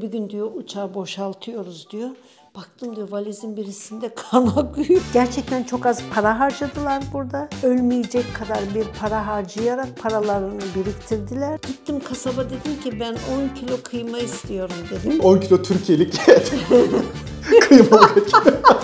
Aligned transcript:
Bir 0.00 0.08
gün 0.12 0.30
diyor 0.30 0.50
uçağı 0.54 0.94
boşaltıyoruz 0.94 1.90
diyor. 1.90 2.08
Baktım 2.56 2.96
diyor 2.96 3.08
valizin 3.10 3.56
birisinde 3.56 4.14
kan 4.30 4.46
akıyor. 4.46 5.00
Gerçekten 5.12 5.64
çok 5.64 5.86
az 5.86 6.02
para 6.14 6.40
harcadılar 6.40 7.02
burada. 7.12 7.48
Ölmeyecek 7.62 8.24
kadar 8.34 8.58
bir 8.74 8.84
para 9.00 9.26
harcayarak 9.26 9.98
paralarını 10.02 10.60
biriktirdiler. 10.76 11.58
Gittim 11.66 12.00
kasaba 12.08 12.44
dedim 12.44 12.80
ki 12.84 13.00
ben 13.00 13.12
10 13.52 13.54
kilo 13.54 13.76
kıyma 13.82 14.18
istiyorum 14.18 14.76
dedim. 14.90 15.20
10 15.20 15.38
kilo 15.38 15.62
Türkiye'lik 15.62 16.20
kıymalık 17.68 18.16
et. 18.18 18.32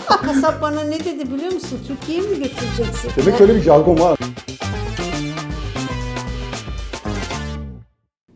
Kasap 0.09 0.63
bana 0.63 0.81
ne 0.81 1.05
dedi 1.05 1.33
biliyor 1.35 1.53
musun? 1.53 1.79
Türkiye'ye 1.89 2.23
mi 2.29 2.35
götüreceksin? 2.37 3.11
Demek 3.17 3.41
öyle 3.41 3.55
bir 3.55 3.63
jargon 3.63 3.99
var. 4.01 4.19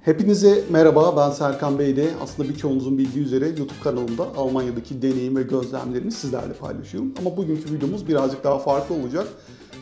Hepinize 0.04 0.64
merhaba, 0.70 1.16
ben 1.16 1.30
Serkan 1.30 1.78
Bey'de. 1.78 2.10
Aslında 2.22 2.48
birçoğunuzun 2.48 2.98
bildiği 2.98 3.24
üzere 3.24 3.46
YouTube 3.46 3.80
kanalımda 3.84 4.26
Almanya'daki 4.36 5.02
deneyim 5.02 5.36
ve 5.36 5.42
gözlemlerimi 5.42 6.12
sizlerle 6.12 6.52
paylaşıyorum. 6.52 7.14
Ama 7.18 7.36
bugünkü 7.36 7.74
videomuz 7.74 8.08
birazcık 8.08 8.44
daha 8.44 8.58
farklı 8.58 8.94
olacak. 8.94 9.26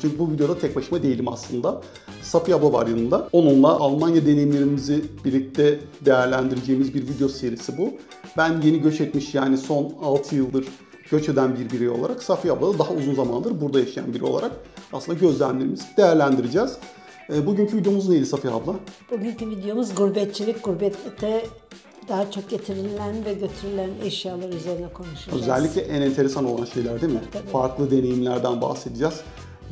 Çünkü 0.03 0.19
bu 0.19 0.33
videoda 0.33 0.59
tek 0.59 0.77
başıma 0.77 1.03
değilim 1.03 1.29
aslında. 1.29 1.83
Safiye 2.23 2.57
abla 2.57 2.73
var 2.73 2.87
yanımda. 2.87 3.29
Onunla 3.33 3.69
Almanya 3.69 4.27
deneyimlerimizi 4.27 5.05
birlikte 5.25 5.81
değerlendireceğimiz 6.05 6.95
bir 6.95 7.03
video 7.03 7.29
serisi 7.29 7.79
bu. 7.79 7.91
Ben 8.37 8.61
yeni 8.61 8.83
göç 8.83 9.01
etmiş 9.01 9.35
yani 9.35 9.59
son 9.59 9.93
6 10.03 10.37
yıldır 10.37 10.69
göç 11.11 11.29
eden 11.29 11.57
bir 11.57 11.71
birey 11.71 11.89
olarak 11.89 12.23
Safiye 12.23 12.55
abla 12.55 12.75
da 12.75 12.79
daha 12.79 12.93
uzun 12.93 13.15
zamandır 13.15 13.61
burada 13.61 13.81
yaşayan 13.81 14.15
biri 14.15 14.25
olarak 14.25 14.53
aslında 14.93 15.19
gözlemlerimizi 15.19 15.85
değerlendireceğiz. 15.97 16.79
E, 17.31 17.47
Bugünkü 17.47 17.77
videomuz 17.77 18.09
neydi 18.09 18.27
Safiye 18.27 18.55
abla? 18.55 18.75
Bugünkü 19.11 19.51
videomuz 19.51 19.95
gurbetçilik, 19.95 20.65
gurbette 20.65 21.47
daha 22.09 22.31
çok 22.31 22.51
getirilen 22.51 23.25
ve 23.25 23.35
götürülen 23.35 23.91
eşyalar 24.05 24.49
üzerine 24.49 24.93
konuşacağız. 24.93 25.43
Özellikle 25.43 25.81
en 25.81 26.03
enteresan 26.03 26.45
olan 26.45 26.65
şeyler 26.65 27.01
değil 27.01 27.13
mi? 27.13 27.21
Tabii. 27.33 27.47
Farklı 27.47 27.91
deneyimlerden 27.91 28.61
bahsedeceğiz. 28.61 29.15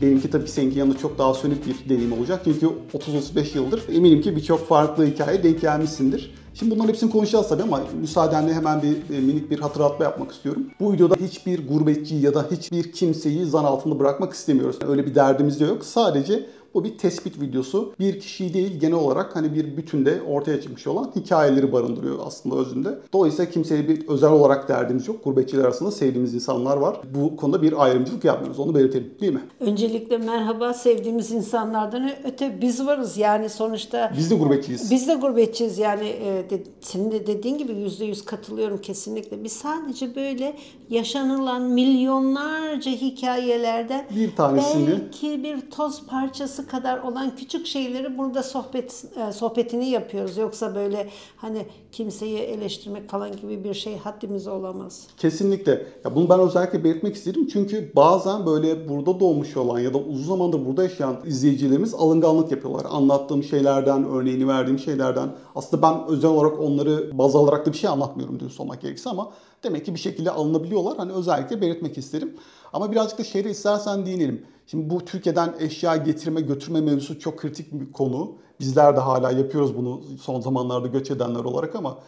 Benimki 0.02 0.30
tabii 0.30 0.48
seninki 0.48 0.78
yanında 0.78 0.98
çok 0.98 1.18
daha 1.18 1.34
sönük 1.34 1.66
bir 1.66 1.88
deneyim 1.88 2.12
olacak. 2.12 2.40
Çünkü 2.44 2.70
30-35 2.94 3.56
yıldır 3.56 3.82
eminim 3.88 4.20
ki 4.22 4.36
birçok 4.36 4.68
farklı 4.68 5.06
hikaye 5.06 5.42
denk 5.42 5.60
gelmişsindir. 5.60 6.34
Şimdi 6.54 6.74
bunların 6.74 6.88
hepsini 6.88 7.10
konuşacağız 7.10 7.48
tabii 7.48 7.62
ama 7.62 7.80
müsaadenle 8.00 8.54
hemen 8.54 8.82
bir 8.82 9.16
e, 9.16 9.20
minik 9.20 9.50
bir 9.50 9.58
hatırlatma 9.58 10.04
yapmak 10.04 10.32
istiyorum. 10.32 10.66
Bu 10.80 10.92
videoda 10.92 11.14
hiçbir 11.14 11.68
gurbetçi 11.68 12.14
ya 12.14 12.34
da 12.34 12.46
hiçbir 12.50 12.92
kimseyi 12.92 13.44
zan 13.46 13.64
altında 13.64 13.98
bırakmak 13.98 14.32
istemiyoruz. 14.32 14.76
Öyle 14.88 15.06
bir 15.06 15.14
derdimiz 15.14 15.60
de 15.60 15.64
yok. 15.64 15.84
Sadece 15.84 16.46
bu 16.74 16.84
bir 16.84 16.98
tespit 16.98 17.40
videosu. 17.40 17.92
Bir 18.00 18.20
kişiyi 18.20 18.54
değil 18.54 18.80
genel 18.80 18.94
olarak 18.94 19.36
hani 19.36 19.54
bir 19.54 19.76
bütünde 19.76 20.22
ortaya 20.28 20.60
çıkmış 20.60 20.86
olan 20.86 21.10
hikayeleri 21.16 21.72
barındırıyor 21.72 22.18
aslında 22.26 22.56
özünde. 22.56 22.98
Dolayısıyla 23.12 23.50
kimseye 23.50 23.88
bir 23.88 24.08
özel 24.08 24.30
olarak 24.30 24.68
derdimiz 24.68 25.08
yok. 25.08 25.24
Gurbetçiler 25.24 25.64
arasında 25.64 25.90
sevdiğimiz 25.90 26.34
insanlar 26.34 26.76
var. 26.76 26.96
Bu 27.14 27.36
konuda 27.36 27.62
bir 27.62 27.84
ayrımcılık 27.84 28.24
yapmıyoruz. 28.24 28.58
Onu 28.60 28.74
belirtelim 28.74 29.14
değil 29.20 29.32
mi? 29.32 29.40
Öncelikle 29.60 30.18
merhaba 30.18 30.74
sevdiğimiz 30.74 31.30
insanlardan 31.32 32.10
öte 32.24 32.58
biz 32.60 32.86
varız 32.86 33.16
yani 33.16 33.48
sonuçta 33.48 34.12
Biz 34.16 34.30
de 34.30 34.34
gurbetçiyiz. 34.34 34.90
biz 34.90 35.08
de 35.08 35.14
gurbetçiyiz 35.14 35.78
yani 35.78 36.06
e, 36.08 36.50
de, 36.50 36.62
senin 36.80 37.10
de 37.12 37.26
dediğin 37.26 37.58
gibi 37.58 37.72
yüzde 37.74 38.04
yüz 38.04 38.24
katılıyorum 38.24 38.78
kesinlikle. 38.78 39.44
Biz 39.44 39.52
sadece 39.52 40.14
böyle 40.14 40.56
yaşanılan 40.90 41.62
milyonlarca 41.62 42.90
hikayelerden 42.90 44.06
Bir 44.16 44.36
tanesini- 44.36 44.86
belki 44.90 45.42
bir 45.44 45.70
toz 45.70 46.06
parçası 46.06 46.59
kadar 46.66 46.98
olan 46.98 47.36
küçük 47.36 47.66
şeyleri 47.66 48.18
burada 48.18 48.42
sohbet 48.42 49.04
e, 49.16 49.32
sohbetini 49.32 49.88
yapıyoruz. 49.90 50.36
Yoksa 50.36 50.74
böyle 50.74 51.08
hani 51.36 51.66
kimseyi 51.92 52.38
eleştirmek 52.38 53.10
falan 53.10 53.36
gibi 53.36 53.64
bir 53.64 53.74
şey 53.74 53.98
haddimiz 53.98 54.46
olamaz. 54.46 55.06
Kesinlikle. 55.18 55.86
Ya 56.04 56.14
bunu 56.14 56.28
ben 56.28 56.40
özellikle 56.40 56.84
belirtmek 56.84 57.16
istedim 57.16 57.48
çünkü 57.52 57.92
bazen 57.96 58.46
böyle 58.46 58.88
burada 58.88 59.20
doğmuş 59.20 59.56
olan 59.56 59.78
ya 59.78 59.94
da 59.94 59.98
uzun 59.98 60.28
zamandır 60.28 60.66
burada 60.66 60.82
yaşayan 60.82 61.16
izleyicilerimiz 61.26 61.94
alınganlık 61.94 62.50
yapıyorlar. 62.50 62.86
Anlattığım 62.90 63.42
şeylerden, 63.42 64.04
örneğini 64.04 64.48
verdiğim 64.48 64.78
şeylerden. 64.78 65.28
Aslında 65.54 65.82
ben 65.82 66.08
özel 66.08 66.30
olarak 66.30 66.60
onları 66.60 67.18
baz 67.18 67.36
alarak 67.36 67.66
da 67.66 67.72
bir 67.72 67.78
şey 67.78 67.90
anlatmıyorum 67.90 68.40
dürüst 68.40 68.60
olmak 68.60 68.80
gerekirse 68.80 69.10
ama 69.10 69.32
demek 69.62 69.86
ki 69.86 69.94
bir 69.94 70.00
şekilde 70.00 70.30
alınabiliyorlar. 70.30 70.96
Hani 70.96 71.12
özellikle 71.12 71.60
belirtmek 71.60 71.98
isterim. 71.98 72.36
Ama 72.72 72.92
birazcık 72.92 73.18
da 73.18 73.24
şehre 73.24 73.50
istersen 73.50 74.06
değinelim. 74.06 74.46
Şimdi 74.70 74.90
bu 74.90 75.04
Türkiye'den 75.04 75.54
eşya 75.58 75.96
getirme 75.96 76.40
götürme 76.40 76.80
mevzusu 76.80 77.18
çok 77.18 77.38
kritik 77.38 77.72
bir 77.72 77.92
konu. 77.92 78.32
Bizler 78.60 78.96
de 78.96 79.00
hala 79.00 79.30
yapıyoruz 79.30 79.76
bunu 79.76 80.00
son 80.22 80.40
zamanlarda 80.40 80.86
göç 80.86 81.10
edenler 81.10 81.44
olarak 81.44 81.76
ama 81.76 81.98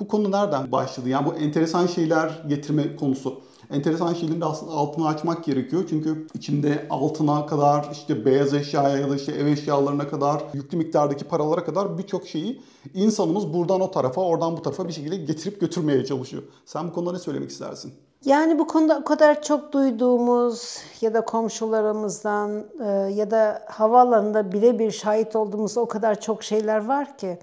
bu 0.00 0.08
konu 0.08 0.30
nereden 0.30 0.72
başladı? 0.72 1.08
Yani 1.08 1.26
bu 1.26 1.34
enteresan 1.34 1.86
şeyler 1.86 2.42
getirme 2.48 2.96
konusu. 2.96 3.40
Enteresan 3.70 4.14
şeylerin 4.14 4.40
de 4.40 4.44
aslında 4.44 4.72
altını 4.72 5.06
açmak 5.06 5.44
gerekiyor. 5.44 5.84
Çünkü 5.90 6.26
içinde 6.34 6.86
altına 6.90 7.46
kadar, 7.46 7.88
işte 7.92 8.24
beyaz 8.24 8.54
eşyaya 8.54 8.98
ya 8.98 9.10
da 9.10 9.16
işte 9.16 9.32
ev 9.32 9.46
eşyalarına 9.46 10.08
kadar, 10.08 10.42
yüklü 10.54 10.78
miktardaki 10.78 11.24
paralara 11.24 11.64
kadar 11.64 11.98
birçok 11.98 12.26
şeyi 12.26 12.60
insanımız 12.94 13.52
buradan 13.52 13.80
o 13.80 13.90
tarafa, 13.90 14.20
oradan 14.20 14.56
bu 14.56 14.62
tarafa 14.62 14.88
bir 14.88 14.92
şekilde 14.92 15.16
getirip 15.16 15.60
götürmeye 15.60 16.04
çalışıyor. 16.04 16.42
Sen 16.66 16.88
bu 16.88 16.92
konuda 16.92 17.12
ne 17.12 17.18
söylemek 17.18 17.50
istersin? 17.50 17.92
Yani 18.24 18.58
bu 18.58 18.66
konuda 18.66 18.98
o 18.98 19.04
kadar 19.04 19.42
çok 19.42 19.72
duyduğumuz 19.72 20.82
ya 21.00 21.14
da 21.14 21.20
komşularımızdan 21.24 22.64
e, 22.80 22.84
ya 23.12 23.30
da 23.30 23.62
havaalanında 23.66 24.52
birebir 24.52 24.90
şahit 24.90 25.36
olduğumuz 25.36 25.78
o 25.78 25.88
kadar 25.88 26.20
çok 26.20 26.44
şeyler 26.44 26.84
var 26.84 27.18
ki 27.18 27.38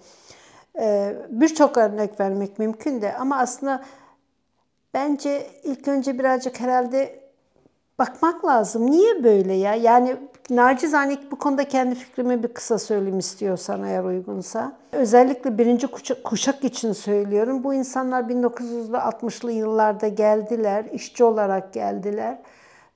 e, 0.80 1.16
birçok 1.30 1.78
örnek 1.78 2.20
vermek 2.20 2.60
mümkün 2.60 3.02
de 3.02 3.18
ama 3.18 3.38
aslında 3.38 3.84
bence 4.94 5.48
ilk 5.64 5.88
önce 5.88 6.20
birazcık 6.20 6.60
herhalde 6.60 7.20
bakmak 8.00 8.46
lazım. 8.46 8.92
Niye 8.92 9.24
böyle 9.24 9.54
ya? 9.54 9.76
Yani 9.76 10.18
nacizane 10.50 11.18
bu 11.32 11.36
konuda 11.36 11.64
kendi 11.64 11.96
fikrimi 11.96 12.44
bir 12.44 12.48
kısa 12.48 12.80
söyleyeyim 12.80 13.20
istiyorsan 13.20 13.84
eğer 13.84 14.04
uygunsa. 14.04 14.72
Özellikle 14.92 15.58
birinci 15.58 15.88
kuşak, 16.24 16.64
için 16.64 16.94
söylüyorum. 16.94 17.64
Bu 17.64 17.74
insanlar 17.74 18.24
1900'lü 18.24 18.98
60'lı 18.98 19.52
yıllarda 19.52 20.08
geldiler, 20.08 20.86
işçi 20.94 21.24
olarak 21.24 21.74
geldiler. 21.74 22.38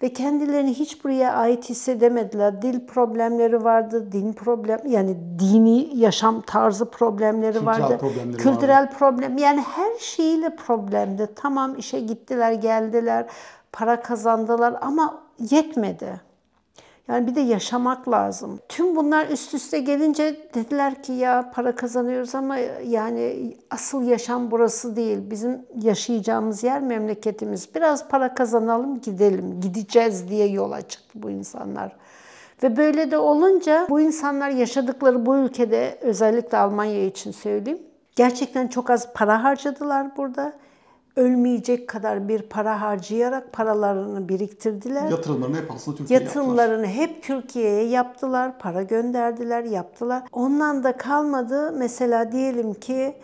Ve 0.03 0.13
kendilerini 0.13 0.73
hiç 0.73 1.03
buraya 1.03 1.33
ait 1.33 1.69
hissedemediler. 1.69 2.61
Dil 2.61 2.87
problemleri 2.87 3.63
vardı, 3.63 4.11
din 4.11 4.33
problem 4.33 4.79
yani 4.85 5.17
dini 5.39 5.97
yaşam 5.97 6.41
tarzı 6.41 6.85
problemleri 6.85 7.53
Kültürel 7.53 7.81
vardı. 7.81 7.97
problemleri 7.99 8.37
Kültürel 8.37 8.91
problem 8.91 9.37
yani 9.37 9.61
her 9.61 9.99
şeyiyle 9.99 10.55
problemdi. 10.55 11.29
Tamam 11.35 11.75
işe 11.77 11.99
gittiler, 11.99 12.51
geldiler, 12.51 13.25
para 13.71 14.01
kazandılar 14.01 14.75
ama 14.81 15.21
yetmedi. 15.51 16.28
Yani 17.09 17.27
bir 17.27 17.35
de 17.35 17.41
yaşamak 17.41 18.09
lazım. 18.09 18.59
Tüm 18.69 18.95
bunlar 18.95 19.27
üst 19.27 19.53
üste 19.53 19.79
gelince 19.79 20.49
dediler 20.53 21.03
ki 21.03 21.13
ya 21.13 21.51
para 21.53 21.75
kazanıyoruz 21.75 22.35
ama 22.35 22.57
yani 22.87 23.55
asıl 23.69 24.03
yaşam 24.03 24.51
burası 24.51 24.95
değil. 24.95 25.17
Bizim 25.29 25.65
yaşayacağımız 25.81 26.63
yer 26.63 26.81
memleketimiz. 26.81 27.75
Biraz 27.75 28.07
para 28.07 28.33
kazanalım 28.33 29.01
gidelim. 29.01 29.61
Gideceğiz 29.61 30.29
diye 30.29 30.47
yola 30.47 30.81
çıktı 30.81 31.09
bu 31.15 31.29
insanlar. 31.29 31.95
Ve 32.63 32.77
böyle 32.77 33.11
de 33.11 33.17
olunca 33.17 33.87
bu 33.89 33.99
insanlar 33.99 34.49
yaşadıkları 34.49 35.25
bu 35.25 35.35
ülkede 35.35 35.97
özellikle 36.01 36.57
Almanya 36.57 37.05
için 37.05 37.31
söyleyeyim. 37.31 37.79
Gerçekten 38.15 38.67
çok 38.67 38.89
az 38.89 39.13
para 39.13 39.43
harcadılar 39.43 40.17
burada. 40.17 40.53
Ölmeyecek 41.19 41.87
kadar 41.87 42.27
bir 42.27 42.41
para 42.41 42.81
harcayarak 42.81 43.53
paralarını 43.53 44.29
biriktirdiler. 44.29 45.09
Yatırımlarını 45.09 45.57
hep 45.57 45.71
aslında 45.71 45.97
Türkiye'ye 45.97 46.23
yaptılar. 46.23 46.43
Yatırımlarını 46.43 46.87
hep 46.87 47.23
Türkiye'ye 47.23 47.83
yaptılar, 47.83 48.59
para 48.59 48.83
gönderdiler, 48.83 49.63
yaptılar. 49.63 50.23
Ondan 50.33 50.83
da 50.83 50.97
kalmadı. 50.97 51.71
Mesela 51.77 52.31
diyelim 52.31 52.73
ki 52.73 53.15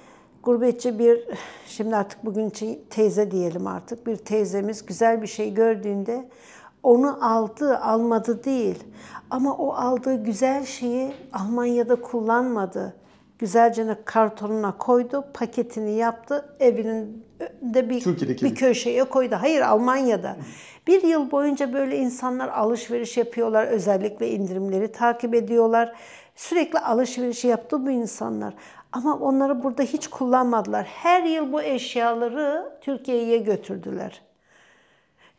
gurbetçi 0.43 0.99
bir, 0.99 1.27
şimdi 1.67 1.95
artık 1.95 2.25
bugün 2.25 2.49
için 2.49 2.81
teyze 2.89 3.31
diyelim 3.31 3.67
artık, 3.67 4.07
bir 4.07 4.15
teyzemiz 4.15 4.85
güzel 4.85 5.21
bir 5.21 5.27
şey 5.27 5.53
gördüğünde 5.53 6.29
onu 6.83 7.25
aldı, 7.25 7.77
almadı 7.77 8.43
değil. 8.43 8.83
Ama 9.29 9.57
o 9.57 9.73
aldığı 9.73 10.23
güzel 10.23 10.65
şeyi 10.65 11.13
Almanya'da 11.33 11.95
kullanmadı. 11.95 12.93
Güzelce 13.39 13.97
kartonuna 14.05 14.77
koydu, 14.77 15.25
paketini 15.33 15.91
yaptı, 15.91 16.55
evinin 16.59 17.24
de 17.61 17.89
bir, 17.89 18.01
Türkiye'deki 18.01 18.45
bir 18.45 18.55
köşeye 18.55 19.03
koydu. 19.03 19.35
Hayır 19.39 19.61
Almanya'da. 19.61 20.37
Bir 20.87 21.03
yıl 21.03 21.31
boyunca 21.31 21.73
böyle 21.73 21.97
insanlar 21.97 22.49
alışveriş 22.49 23.17
yapıyorlar. 23.17 23.67
Özellikle 23.67 24.31
indirimleri 24.31 24.91
takip 24.91 25.33
ediyorlar. 25.33 25.93
Sürekli 26.35 26.79
alışveriş 26.79 27.45
yaptı 27.45 27.85
bu 27.85 27.89
insanlar. 27.91 28.53
Ama 28.91 29.19
onları 29.19 29.63
burada 29.63 29.83
hiç 29.83 30.07
kullanmadılar. 30.07 30.85
Her 30.85 31.23
yıl 31.23 31.53
bu 31.53 31.61
eşyaları 31.61 32.71
Türkiye'ye 32.81 33.37
götürdüler. 33.37 34.21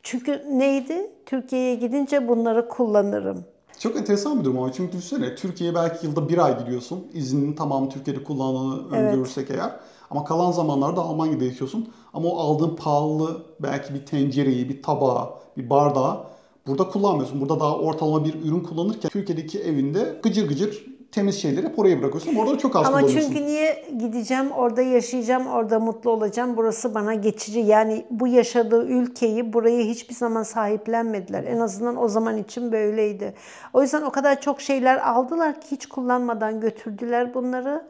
Çünkü 0.02 0.44
neydi? 0.50 1.10
Türkiye'ye 1.26 1.74
gidince 1.74 2.28
bunları 2.28 2.68
kullanırım. 2.68 3.44
Çok 3.78 3.96
enteresan 3.96 4.40
bir 4.40 4.44
durum 4.44 4.58
ama 4.58 4.72
çünkü 4.72 4.92
düşünsene 4.92 5.34
Türkiye'ye 5.34 5.74
belki 5.74 6.06
yılda 6.06 6.28
bir 6.28 6.38
ay 6.38 6.58
gidiyorsun. 6.58 7.06
İzninin 7.12 7.52
tamamı 7.52 7.88
Türkiye'de 7.88 8.24
kullandığını 8.24 8.96
öngörürsek 8.96 9.50
eğer. 9.50 9.70
Ama 10.10 10.24
kalan 10.24 10.52
zamanlarda 10.52 11.00
Almanya'da 11.00 11.44
yaşıyorsun. 11.44 11.88
Ama 12.14 12.28
o 12.28 12.38
aldığın 12.38 12.76
pahalı 12.76 13.42
belki 13.60 13.94
bir 13.94 14.06
tencereyi, 14.06 14.68
bir 14.68 14.82
tabağı, 14.82 15.30
bir 15.56 15.70
bardağı 15.70 16.26
burada 16.66 16.88
kullanmıyorsun. 16.88 17.40
Burada 17.40 17.60
daha 17.60 17.78
ortalama 17.78 18.24
bir 18.24 18.34
ürün 18.44 18.60
kullanırken 18.60 19.08
Türkiye'deki 19.10 19.60
evinde 19.60 20.20
gıcır 20.22 20.48
gıcır 20.48 20.96
temiz 21.16 21.42
şeyleri 21.42 21.66
hep 21.66 21.78
oraya 21.78 21.98
bırakıyorsun. 21.98 22.34
Orada 22.34 22.58
çok 22.58 22.76
az 22.76 22.86
Ama 22.86 23.08
çünkü 23.08 23.44
niye 23.46 23.84
gideceğim, 23.98 24.50
orada 24.50 24.82
yaşayacağım, 24.82 25.46
orada 25.46 25.78
mutlu 25.78 26.10
olacağım. 26.10 26.56
Burası 26.56 26.94
bana 26.94 27.14
geçici. 27.14 27.60
Yani 27.60 28.06
bu 28.10 28.26
yaşadığı 28.26 28.86
ülkeyi, 28.86 29.52
burayı 29.52 29.84
hiçbir 29.84 30.14
zaman 30.14 30.42
sahiplenmediler. 30.42 31.44
En 31.44 31.58
azından 31.58 32.02
o 32.02 32.08
zaman 32.08 32.38
için 32.38 32.72
böyleydi. 32.72 33.34
O 33.72 33.82
yüzden 33.82 34.02
o 34.02 34.10
kadar 34.10 34.40
çok 34.40 34.60
şeyler 34.60 35.10
aldılar 35.10 35.60
ki 35.60 35.66
hiç 35.70 35.86
kullanmadan 35.86 36.60
götürdüler 36.60 37.34
bunları. 37.34 37.86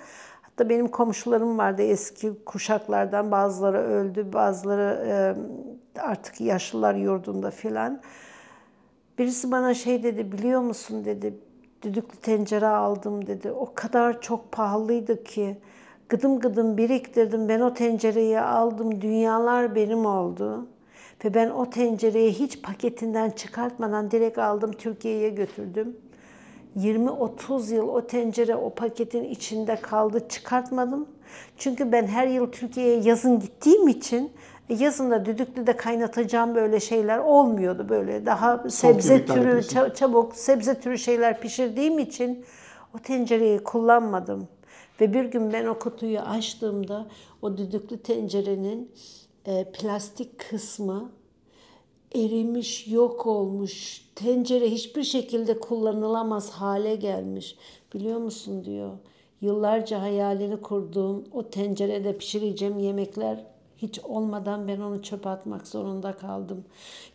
Hatta 0.56 0.68
benim 0.68 0.88
komşularım 0.88 1.58
vardı 1.58 1.82
eski 1.82 2.32
kuşaklardan. 2.44 3.30
Bazıları 3.30 3.78
öldü, 3.78 4.32
bazıları 4.32 5.06
e, 5.08 6.00
artık 6.00 6.40
yaşlılar 6.40 6.94
yurdunda 6.94 7.50
filan. 7.50 8.00
Birisi 9.18 9.50
bana 9.52 9.74
şey 9.74 10.02
dedi 10.02 10.32
biliyor 10.32 10.60
musun 10.60 11.04
dedi 11.04 11.34
düdüklü 11.82 12.16
tencere 12.16 12.66
aldım 12.66 13.26
dedi. 13.26 13.50
O 13.50 13.72
kadar 13.74 14.20
çok 14.20 14.52
pahalıydı 14.52 15.24
ki 15.24 15.58
gıdım 16.08 16.40
gıdım 16.40 16.76
biriktirdim. 16.76 17.48
Ben 17.48 17.60
o 17.60 17.74
tencereyi 17.74 18.40
aldım. 18.40 19.00
Dünyalar 19.00 19.74
benim 19.74 20.06
oldu. 20.06 20.66
Ve 21.24 21.34
ben 21.34 21.50
o 21.50 21.70
tencereyi 21.70 22.32
hiç 22.32 22.62
paketinden 22.62 23.30
çıkartmadan 23.30 24.10
direkt 24.10 24.38
aldım 24.38 24.72
Türkiye'ye 24.72 25.30
götürdüm. 25.30 25.96
20-30 26.76 27.74
yıl 27.74 27.88
o 27.88 28.06
tencere 28.06 28.56
o 28.56 28.70
paketin 28.70 29.24
içinde 29.24 29.76
kaldı 29.76 30.28
çıkartmadım. 30.28 31.08
Çünkü 31.58 31.92
ben 31.92 32.06
her 32.06 32.26
yıl 32.26 32.52
Türkiye'ye 32.52 33.00
yazın 33.00 33.40
gittiğim 33.40 33.88
için 33.88 34.32
e, 34.68 34.74
yazın 34.74 35.10
da 35.10 35.24
düdüklüde 35.24 35.76
kaynatacağım 35.76 36.54
böyle 36.54 36.80
şeyler 36.80 37.18
olmuyordu 37.18 37.88
böyle. 37.88 38.26
Daha 38.26 38.70
sebze 38.70 39.26
türü, 39.26 39.62
çabuk 39.94 40.36
sebze 40.36 40.80
türü 40.80 40.98
şeyler 40.98 41.40
pişirdiğim 41.40 41.98
için 41.98 42.44
o 42.94 42.98
tencereyi 42.98 43.58
kullanmadım. 43.58 44.48
Ve 45.00 45.14
bir 45.14 45.24
gün 45.24 45.52
ben 45.52 45.66
o 45.66 45.78
kutuyu 45.78 46.20
açtığımda 46.20 47.06
o 47.42 47.56
düdüklü 47.56 47.98
tencerenin 47.98 48.90
e, 49.46 49.64
plastik 49.72 50.38
kısmı 50.50 51.10
erimiş, 52.14 52.88
yok 52.88 53.26
olmuş. 53.26 54.04
Tencere 54.14 54.70
hiçbir 54.70 55.02
şekilde 55.02 55.60
kullanılamaz 55.60 56.50
hale 56.50 56.96
gelmiş. 56.96 57.56
Biliyor 57.94 58.18
musun 58.18 58.64
diyor. 58.64 58.90
Yıllarca 59.40 60.02
hayalini 60.02 60.60
kurduğum 60.62 61.24
o 61.32 61.50
tencerede 61.50 62.18
pişireceğim 62.18 62.78
yemekler 62.78 63.44
hiç 63.76 63.98
olmadan 64.04 64.68
ben 64.68 64.80
onu 64.80 65.02
çöpe 65.02 65.28
atmak 65.28 65.66
zorunda 65.66 66.12
kaldım. 66.12 66.64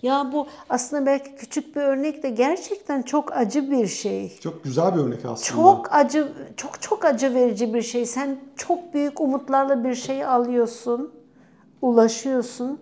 Ya 0.02 0.30
bu 0.34 0.48
aslında 0.70 1.06
belki 1.06 1.36
küçük 1.36 1.76
bir 1.76 1.82
örnek 1.82 2.24
de 2.24 2.30
gerçekten 2.30 3.02
çok 3.02 3.38
acı 3.38 3.72
bir 3.72 3.88
şey. 3.88 4.40
Çok 4.40 4.64
güzel 4.64 4.96
bir 4.96 5.00
örnek 5.00 5.26
aslında. 5.26 5.62
Çok 5.62 5.94
acı, 5.94 6.28
çok 6.58 6.82
çok 6.82 7.06
acı 7.06 7.34
verici 7.34 7.74
bir 7.74 7.82
şey. 7.82 8.06
Sen 8.06 8.40
çok 8.56 8.94
büyük 8.94 9.22
umutlarla 9.22 9.84
bir 9.84 9.96
şey 9.96 10.26
alıyorsun, 10.26 11.12
ulaşıyorsun 11.82 12.80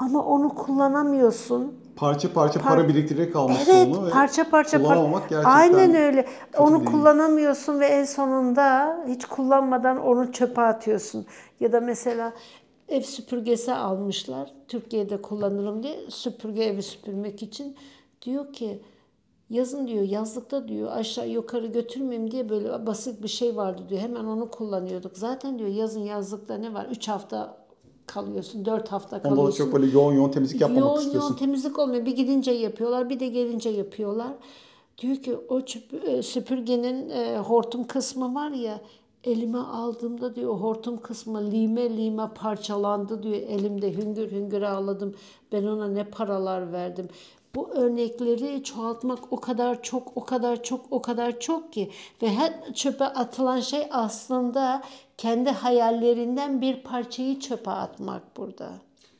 ama 0.00 0.24
onu 0.24 0.54
kullanamıyorsun. 0.54 1.74
Parça 1.96 2.32
parça 2.32 2.60
para 2.60 2.88
biriktirerek 2.88 3.36
almışsın 3.36 3.72
Evet, 3.72 3.96
onu 3.96 4.06
ve 4.06 4.10
parça 4.10 4.50
parça 4.50 4.76
par- 4.76 4.82
kullanamamak 4.82 5.28
gerçekten 5.28 5.50
Aynen 5.50 5.94
öyle. 5.94 6.26
Onu 6.58 6.70
deneyim. 6.70 6.90
kullanamıyorsun 6.92 7.80
ve 7.80 7.86
en 7.86 8.04
sonunda 8.04 8.96
hiç 9.08 9.24
kullanmadan 9.24 10.00
onu 10.06 10.32
çöpe 10.32 10.60
atıyorsun. 10.62 11.26
Ya 11.60 11.72
da 11.72 11.80
mesela 11.80 12.32
ev 12.88 13.00
süpürgesi 13.02 13.72
almışlar. 13.74 14.52
Türkiye'de 14.68 15.22
kullanırım 15.22 15.82
diye 15.82 15.96
süpürge 16.10 16.62
evi 16.64 16.82
süpürmek 16.82 17.42
için. 17.42 17.76
Diyor 18.22 18.52
ki 18.52 18.82
yazın 19.50 19.86
diyor 19.86 20.04
yazlıkta 20.04 20.68
diyor 20.68 20.90
aşağı 20.92 21.28
yukarı 21.28 21.66
götürmeyeyim 21.66 22.30
diye 22.30 22.48
böyle 22.48 22.86
basit 22.86 23.22
bir 23.22 23.28
şey 23.28 23.56
vardı 23.56 23.82
diyor. 23.88 24.00
Hemen 24.00 24.24
onu 24.24 24.50
kullanıyorduk. 24.50 25.18
Zaten 25.18 25.58
diyor 25.58 25.70
yazın 25.70 26.00
yazlıkta 26.00 26.54
ne 26.58 26.74
var? 26.74 26.86
3 26.90 27.08
hafta 27.08 27.56
kalıyorsun, 28.10 28.64
4 28.64 28.92
hafta 28.92 29.22
kalıyorsun. 29.22 29.64
çok 29.64 29.72
böyle 29.72 29.86
yoğun 29.86 30.12
yoğun 30.14 30.30
temizlik 30.30 30.60
yapmamak 30.60 30.84
Yoğun 30.84 30.98
istiyorsun. 31.00 31.28
yoğun 31.28 31.38
temizlik 31.38 31.78
olmuyor. 31.78 32.06
Bir 32.06 32.16
gidince 32.16 32.50
yapıyorlar, 32.52 33.10
bir 33.10 33.20
de 33.20 33.28
gelince 33.28 33.70
yapıyorlar. 33.70 34.32
Diyor 34.98 35.16
ki 35.16 35.36
o 35.48 35.60
e, 36.06 36.22
süpürgenin 36.22 37.10
e, 37.10 37.38
hortum 37.38 37.86
kısmı 37.86 38.34
var 38.34 38.50
ya 38.50 38.80
elime 39.24 39.58
aldığımda 39.58 40.34
diyor 40.34 40.54
hortum 40.54 41.00
kısmı 41.00 41.50
lime 41.50 41.96
lime 41.96 42.28
parçalandı 42.34 43.22
diyor. 43.22 43.34
Elimde 43.34 43.96
hüngür 43.96 44.30
hüngür 44.30 44.62
ağladım. 44.62 45.14
Ben 45.52 45.64
ona 45.64 45.88
ne 45.88 46.04
paralar 46.04 46.72
verdim. 46.72 47.08
Bu 47.54 47.70
örnekleri 47.70 48.64
çoğaltmak 48.64 49.18
o 49.32 49.40
kadar 49.40 49.82
çok, 49.82 50.16
o 50.16 50.24
kadar 50.24 50.62
çok, 50.62 50.80
o 50.90 51.02
kadar 51.02 51.40
çok 51.40 51.72
ki 51.72 51.90
ve 52.22 52.30
her 52.30 52.74
çöpe 52.74 53.04
atılan 53.04 53.60
şey 53.60 53.86
aslında 53.90 54.82
kendi 55.16 55.50
hayallerinden 55.50 56.60
bir 56.60 56.82
parçayı 56.82 57.40
çöpe 57.40 57.70
atmak 57.70 58.36
burada. 58.36 58.70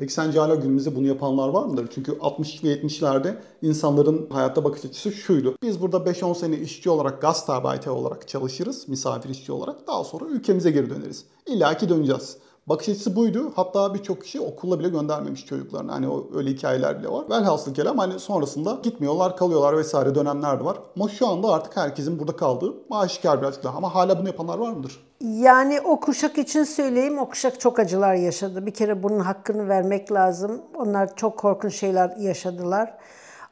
Peki 0.00 0.12
sence 0.12 0.38
hala 0.38 0.54
günümüzde 0.54 0.96
bunu 0.96 1.06
yapanlar 1.06 1.48
var 1.48 1.64
mıdır? 1.64 1.88
Çünkü 1.94 2.18
60 2.20 2.64
ve 2.64 2.74
70'lerde 2.74 3.34
insanların 3.62 4.30
hayatta 4.30 4.64
bakış 4.64 4.84
açısı 4.84 5.12
şuydu. 5.12 5.56
Biz 5.62 5.80
burada 5.80 5.96
5-10 5.96 6.34
sene 6.34 6.58
işçi 6.58 6.90
olarak, 6.90 7.22
gastarbeiter 7.22 7.90
olarak 7.90 8.28
çalışırız, 8.28 8.88
misafir 8.88 9.30
işçi 9.30 9.52
olarak. 9.52 9.86
Daha 9.86 10.04
sonra 10.04 10.24
ülkemize 10.24 10.70
geri 10.70 10.90
döneriz. 10.90 11.24
İlla 11.46 11.76
ki 11.76 11.88
döneceğiz. 11.88 12.36
Bakış 12.70 12.88
açısı 12.88 13.16
buydu. 13.16 13.52
Hatta 13.56 13.94
birçok 13.94 14.22
kişi 14.22 14.40
okula 14.40 14.78
bile 14.78 14.88
göndermemiş 14.88 15.46
çocuklarını. 15.46 15.92
Hani 15.92 16.06
öyle 16.34 16.50
hikayeler 16.50 16.98
bile 16.98 17.08
var. 17.08 17.24
Velhasıl 17.30 17.74
kelam 17.74 17.98
hani 17.98 18.18
sonrasında 18.18 18.78
gitmiyorlar, 18.82 19.36
kalıyorlar 19.36 19.76
vesaire 19.76 20.14
dönemler 20.14 20.60
de 20.60 20.64
var. 20.64 20.76
Ama 20.96 21.08
şu 21.08 21.28
anda 21.28 21.48
artık 21.48 21.76
herkesin 21.76 22.18
burada 22.18 22.36
kaldığı 22.36 22.74
aşikar 22.90 23.40
birazcık 23.42 23.64
daha. 23.64 23.76
Ama 23.76 23.94
hala 23.94 24.18
bunu 24.18 24.26
yapanlar 24.26 24.58
var 24.58 24.72
mıdır? 24.72 25.00
Yani 25.20 25.80
o 25.80 26.00
kuşak 26.00 26.38
için 26.38 26.64
söyleyeyim, 26.64 27.18
o 27.18 27.28
kuşak 27.28 27.60
çok 27.60 27.78
acılar 27.78 28.14
yaşadı. 28.14 28.66
Bir 28.66 28.74
kere 28.74 29.02
bunun 29.02 29.20
hakkını 29.20 29.68
vermek 29.68 30.12
lazım. 30.12 30.62
Onlar 30.74 31.16
çok 31.16 31.38
korkunç 31.38 31.74
şeyler 31.74 32.16
yaşadılar. 32.16 32.94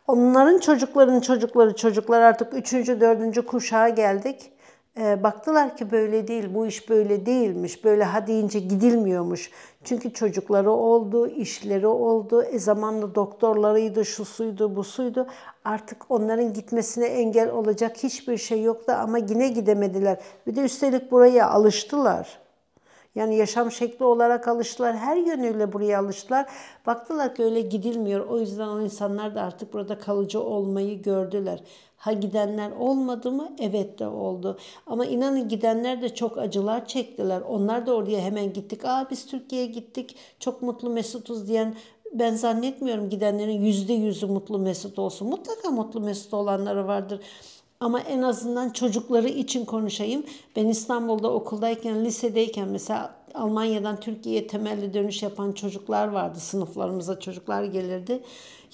Onların 0.07 0.59
çocuklarının 0.59 1.21
çocukları 1.21 1.77
çocuklar 1.77 2.21
artık 2.21 2.55
üçüncü, 2.55 3.01
dördüncü 3.01 3.47
kuşağa 3.47 3.89
geldik. 3.89 4.53
Ee, 5.01 5.23
baktılar 5.23 5.77
ki 5.77 5.91
böyle 5.91 6.29
değil, 6.29 6.55
bu 6.55 6.67
iş 6.67 6.89
böyle 6.91 7.27
değilmiş. 7.27 7.85
Böyle 7.85 8.05
ha 8.05 8.27
deyince 8.27 8.59
gidilmiyormuş. 8.59 9.51
Çünkü 9.85 10.13
çocukları 10.13 10.71
oldu, 10.71 11.27
işleri 11.27 11.87
oldu. 11.87 12.43
E 12.43 12.59
zamanla 12.59 13.15
doktorlarıydı, 13.15 14.05
şu 14.05 14.25
suydu, 14.25 14.77
bu 14.77 14.85
suydu. 14.85 15.27
Artık 15.65 16.11
onların 16.11 16.53
gitmesine 16.53 17.07
engel 17.07 17.51
olacak 17.51 17.97
hiçbir 18.03 18.37
şey 18.37 18.63
yoktu 18.63 18.93
ama 18.99 19.19
yine 19.19 19.49
gidemediler. 19.49 20.19
Bir 20.47 20.57
de 20.57 20.61
üstelik 20.61 21.11
buraya 21.11 21.51
alıştılar. 21.51 22.39
Yani 23.15 23.37
yaşam 23.37 23.73
şekli 23.73 24.05
olarak 24.05 24.49
alıştılar. 24.49 24.97
Her 24.97 25.17
yönüyle 25.17 25.73
buraya 25.73 26.01
alıştılar. 26.01 26.47
Baktılar 26.87 27.35
ki 27.35 27.45
öyle 27.45 27.61
gidilmiyor. 27.61 28.27
O 28.27 28.39
yüzden 28.39 28.69
o 28.69 28.81
insanlar 28.81 29.35
da 29.35 29.43
artık 29.43 29.73
burada 29.73 29.99
kalıcı 29.99 30.41
olmayı 30.41 31.03
gördüler. 31.03 31.63
Ha 31.99 32.13
gidenler 32.13 32.71
olmadı 32.71 33.33
mı? 33.33 33.53
Evet 33.59 33.99
de 33.99 34.07
oldu. 34.07 34.59
Ama 34.87 35.07
inanın 35.07 35.49
gidenler 35.49 36.03
de 36.03 36.15
çok 36.15 36.39
acılar 36.39 36.87
çektiler. 36.87 37.41
Onlar 37.41 37.87
da 37.87 37.95
oraya 37.95 38.21
hemen 38.21 38.53
gittik. 38.53 38.85
Aa 38.85 39.07
biz 39.11 39.27
Türkiye'ye 39.27 39.67
gittik. 39.67 40.17
Çok 40.41 40.63
mutlu 40.63 40.91
mesutuz 40.91 41.49
diyen 41.49 41.75
ben 42.13 42.35
zannetmiyorum 42.35 43.11
gidenlerin 43.11 43.61
yüzde 43.61 43.93
yüzü 43.93 44.27
mutlu 44.27 44.59
mesut 44.59 44.99
olsun. 44.99 45.29
Mutlaka 45.29 45.71
mutlu 45.71 46.01
mesut 46.01 46.35
olanları 46.35 46.87
vardır. 46.87 47.21
Ama 47.81 48.01
en 48.01 48.23
azından 48.23 48.71
çocukları 48.71 49.29
için 49.29 49.65
konuşayım. 49.65 50.25
Ben 50.57 50.67
İstanbul'da 50.67 51.33
okuldayken, 51.33 52.05
lisedeyken 52.05 52.69
mesela 52.69 53.18
Almanya'dan 53.35 54.01
Türkiye'ye 54.01 54.47
temelli 54.47 54.95
dönüş 54.95 55.23
yapan 55.23 55.53
çocuklar 55.53 56.09
vardı. 56.09 56.41
Sınıflarımıza 56.41 57.21
çocuklar 57.21 57.65
gelirdi. 57.65 58.23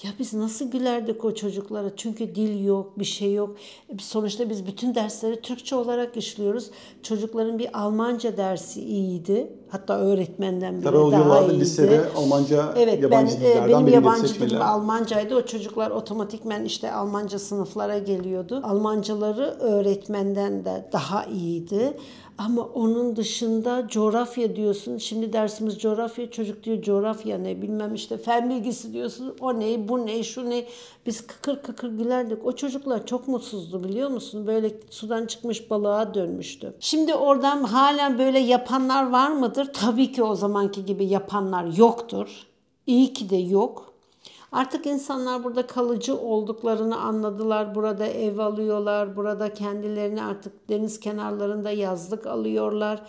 Ya 0.03 0.11
biz 0.19 0.33
nasıl 0.33 0.71
gülerdik 0.71 1.25
o 1.25 1.35
çocuklara? 1.35 1.95
Çünkü 1.95 2.35
dil 2.35 2.65
yok, 2.65 2.99
bir 2.99 3.05
şey 3.05 3.33
yok. 3.33 3.57
E, 3.89 3.97
Sonuçta 3.97 4.49
biz 4.49 4.67
bütün 4.67 4.95
dersleri 4.95 5.41
Türkçe 5.41 5.75
olarak 5.75 6.17
işliyoruz. 6.17 6.69
Çocukların 7.03 7.59
bir 7.59 7.79
Almanca 7.79 8.37
dersi 8.37 8.81
iyiydi. 8.81 9.53
Hatta 9.69 9.99
öğretmenden 9.99 10.75
bile 10.75 10.83
Tabii 10.83 10.97
o 10.97 11.11
daha 11.11 11.41
iyiydi. 11.41 11.59
lisede 11.59 12.01
Almanca 12.17 12.73
Evet 12.77 12.97
ben 12.97 13.01
yabancı 13.01 13.35
e, 13.35 13.39
dillerden 13.39 13.69
benim 13.69 13.87
yabancı 13.87 14.39
dilim. 14.39 14.61
Almancaydı. 14.61 15.35
O 15.35 15.41
çocuklar 15.41 15.91
otomatikmen 15.91 16.63
işte 16.63 16.91
Almanca 16.91 17.39
sınıflara 17.39 17.97
geliyordu. 17.97 18.61
Almancaları 18.63 19.45
öğretmenden 19.59 20.65
de 20.65 20.89
daha 20.93 21.25
iyiydi. 21.25 21.97
Ama 22.37 22.61
onun 22.61 23.15
dışında 23.15 23.87
coğrafya 23.87 24.55
diyorsun. 24.55 24.97
Şimdi 24.97 25.33
dersimiz 25.33 25.77
coğrafya. 25.79 26.31
Çocuk 26.31 26.63
diyor 26.63 26.81
coğrafya 26.81 27.37
ne 27.37 27.61
bilmem 27.61 27.93
işte 27.95 28.17
fen 28.17 28.49
bilgisi 28.49 28.93
diyorsun. 28.93 29.35
O 29.39 29.59
ne 29.59 29.87
bu 29.87 30.05
ne 30.05 30.23
şu 30.23 30.49
ne. 30.49 30.65
Biz 31.05 31.27
kıkır 31.27 31.61
kıkır 31.61 31.89
gülerdik. 31.89 32.45
O 32.45 32.51
çocuklar 32.51 33.05
çok 33.05 33.27
mutsuzdu 33.27 33.83
biliyor 33.83 34.09
musun? 34.09 34.47
Böyle 34.47 34.71
sudan 34.89 35.25
çıkmış 35.25 35.69
balığa 35.69 36.13
dönmüştü. 36.13 36.73
Şimdi 36.79 37.13
oradan 37.13 37.63
halen 37.63 38.19
böyle 38.19 38.39
yapanlar 38.39 39.11
var 39.11 39.31
mıdır? 39.31 39.54
Mıdır? 39.57 39.73
Tabii 39.73 40.11
ki 40.11 40.23
o 40.23 40.35
zamanki 40.35 40.85
gibi 40.85 41.05
yapanlar 41.05 41.77
yoktur. 41.77 42.47
İyi 42.87 43.13
ki 43.13 43.29
de 43.29 43.35
yok. 43.35 43.93
Artık 44.51 44.85
insanlar 44.85 45.43
burada 45.43 45.67
kalıcı 45.67 46.17
olduklarını 46.17 46.97
anladılar. 46.99 47.75
Burada 47.75 48.05
ev 48.05 48.37
alıyorlar. 48.37 49.15
Burada 49.15 49.53
kendilerini 49.53 50.23
artık 50.23 50.69
deniz 50.69 50.99
kenarlarında 50.99 51.71
yazlık 51.71 52.27
alıyorlar. 52.27 53.01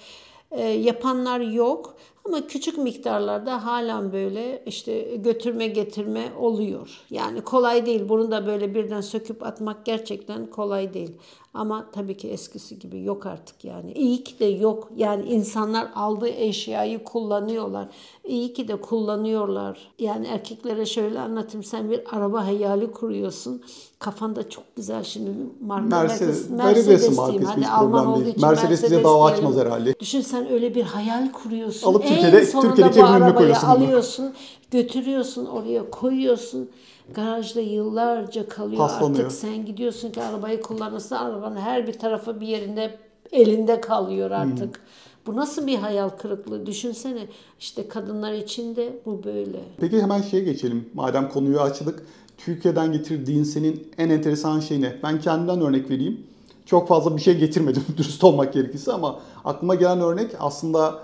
E, 0.51 0.63
yapanlar 0.63 1.41
yok. 1.41 1.97
Ama 2.29 2.47
küçük 2.47 2.79
miktarlarda 2.79 3.65
halen 3.65 4.13
böyle 4.13 4.63
işte 4.67 5.17
götürme 5.17 5.67
getirme 5.67 6.33
oluyor. 6.41 6.89
Yani 7.11 7.41
kolay 7.41 7.87
değil. 7.87 8.09
Bunu 8.09 8.31
da 8.31 8.47
böyle 8.47 8.75
birden 8.75 9.01
söküp 9.01 9.43
atmak 9.47 9.85
gerçekten 9.85 10.47
kolay 10.47 10.95
değil. 10.95 11.11
Ama 11.55 11.87
tabii 11.93 12.17
ki 12.17 12.29
eskisi 12.29 12.79
gibi 12.79 13.03
yok 13.03 13.27
artık 13.27 13.65
yani. 13.65 13.93
İyi 13.93 14.25
ki 14.25 14.39
de 14.39 14.45
yok. 14.45 14.89
Yani 14.97 15.25
insanlar 15.25 15.89
aldığı 15.95 16.29
eşyayı 16.29 17.05
kullanıyorlar. 17.05 17.89
İyi 18.25 18.53
ki 18.55 18.69
de 18.69 18.77
kullanıyorlar. 18.77 19.79
Yani 19.99 20.27
erkeklere 20.27 20.87
şöyle 20.87 21.21
anlatayım. 21.21 21.65
Sen 21.65 21.91
bir 21.91 22.01
araba 22.17 22.47
hayali 22.47 22.93
kuruyorsun. 22.93 23.63
Kafanda 23.99 24.49
çok 24.49 24.77
güzel 24.77 25.05
şimdi 25.05 25.31
marka 25.67 25.87
Mercedes, 25.87 26.51
Mercedes, 26.51 26.87
Mercedes 26.89 27.19
diyeyim. 27.27 27.45
Hadi 27.45 27.67
Alman 27.67 28.07
olduğu 28.07 28.29
için 28.29 28.41
Mercedes 28.41 28.71
bize 28.83 28.97
Mercedes 28.97 29.05
dava 29.05 29.29
diyelim. 29.29 29.47
açmaz 29.47 29.65
herhalde. 29.65 29.95
Düşün 30.01 30.21
sen 30.21 30.53
öyle 30.53 30.75
bir 30.75 30.83
hayal 30.83 31.33
kuruyorsun. 31.33 31.91
Alıp 31.91 32.05
en 32.05 32.16
Türkiye'de- 32.23 32.51
Türkiye'deki 32.61 33.01
evin 33.01 33.09
önüne 33.13 33.35
koyuyorsun 33.35 33.69
bunu. 33.69 33.85
alıyorsun, 33.85 34.33
götürüyorsun 34.71 35.47
oraya 35.47 35.91
koyuyorsun. 35.91 36.71
Garajda 37.15 37.61
yıllarca 37.61 38.49
kalıyor. 38.49 38.79
Paslanıyor. 38.79 39.25
Artık 39.25 39.39
sen 39.39 39.67
gidiyorsun 39.67 40.11
ki 40.11 40.23
arabayı 40.23 40.61
kullanırsın. 40.61 41.17
Arabanın 41.17 41.57
her 41.57 41.87
bir 41.87 41.93
tarafı 41.93 42.41
bir 42.41 42.47
yerinde 42.47 42.99
elinde 43.33 43.81
kalıyor 43.81 44.31
artık. 44.31 44.81
Bu 45.27 45.37
nasıl 45.37 45.67
bir 45.67 45.77
hayal 45.77 46.09
kırıklığı? 46.09 46.67
Düşünsene 46.67 47.27
işte 47.61 47.89
kadınlar 47.89 48.33
için 48.33 48.77
de 48.77 48.99
bu 49.07 49.25
böyle. 49.25 49.59
Peki 49.81 50.03
hemen 50.03 50.23
şeye 50.23 50.45
geçelim. 50.45 50.89
Madem 50.95 51.29
konuyu 51.29 51.61
açtık. 51.61 52.03
Türkiye'den 52.39 52.93
getirdiğin 52.93 53.45
senin 53.45 53.89
en 53.99 54.11
enteresan 54.11 54.61
şey 54.61 54.81
ne? 54.81 54.97
Ben 55.03 55.21
kendimden 55.21 55.61
örnek 55.61 55.91
vereyim. 55.91 56.21
Çok 56.67 56.89
fazla 56.89 57.17
bir 57.17 57.23
şey 57.23 57.39
getirmedim 57.39 57.83
dürüst 57.97 58.25
olmak 58.25 58.53
gerekirse 58.53 58.93
ama 58.93 59.21
aklıma 59.45 59.75
gelen 59.75 60.01
örnek 60.01 60.31
aslında 60.41 60.99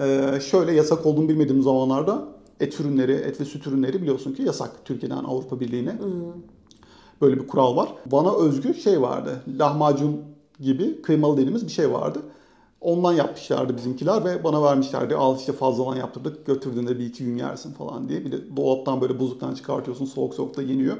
e, 0.00 0.38
şöyle 0.40 0.72
yasak 0.72 1.06
olduğunu 1.06 1.28
bilmediğim 1.28 1.62
zamanlarda 1.62 2.28
et 2.60 2.80
ürünleri, 2.80 3.12
et 3.12 3.40
ve 3.40 3.44
süt 3.44 3.66
ürünleri 3.66 4.02
biliyorsun 4.02 4.32
ki 4.32 4.42
yasak 4.42 4.70
Türkiye'den 4.84 5.24
Avrupa 5.24 5.60
Birliği'ne. 5.60 5.98
Böyle 7.20 7.40
bir 7.40 7.46
kural 7.46 7.76
var. 7.76 7.94
Bana 8.06 8.36
özgü 8.36 8.74
şey 8.74 9.02
vardı. 9.02 9.42
Lahmacun 9.58 10.20
gibi 10.60 11.02
kıymalı 11.02 11.36
dediğimiz 11.36 11.66
bir 11.66 11.72
şey 11.72 11.92
vardı. 11.92 12.22
Ondan 12.80 13.12
yapmışlardı 13.12 13.76
bizimkiler 13.76 14.24
ve 14.24 14.44
bana 14.44 14.62
vermişlerdi. 14.62 15.16
Al 15.16 15.38
işte 15.38 15.52
fazladan 15.52 15.96
yaptırdık 15.96 16.46
götürdüğünde 16.46 16.98
bir 16.98 17.06
iki 17.06 17.24
gün 17.24 17.36
yersin 17.36 17.72
falan 17.72 18.08
diye. 18.08 18.24
Bir 18.24 18.32
de 18.32 18.56
dolaptan 18.56 19.00
böyle 19.00 19.18
buzluktan 19.18 19.54
çıkartıyorsun 19.54 20.04
soğuk 20.04 20.34
soğuk 20.34 20.56
da 20.56 20.62
yeniyor. 20.62 20.96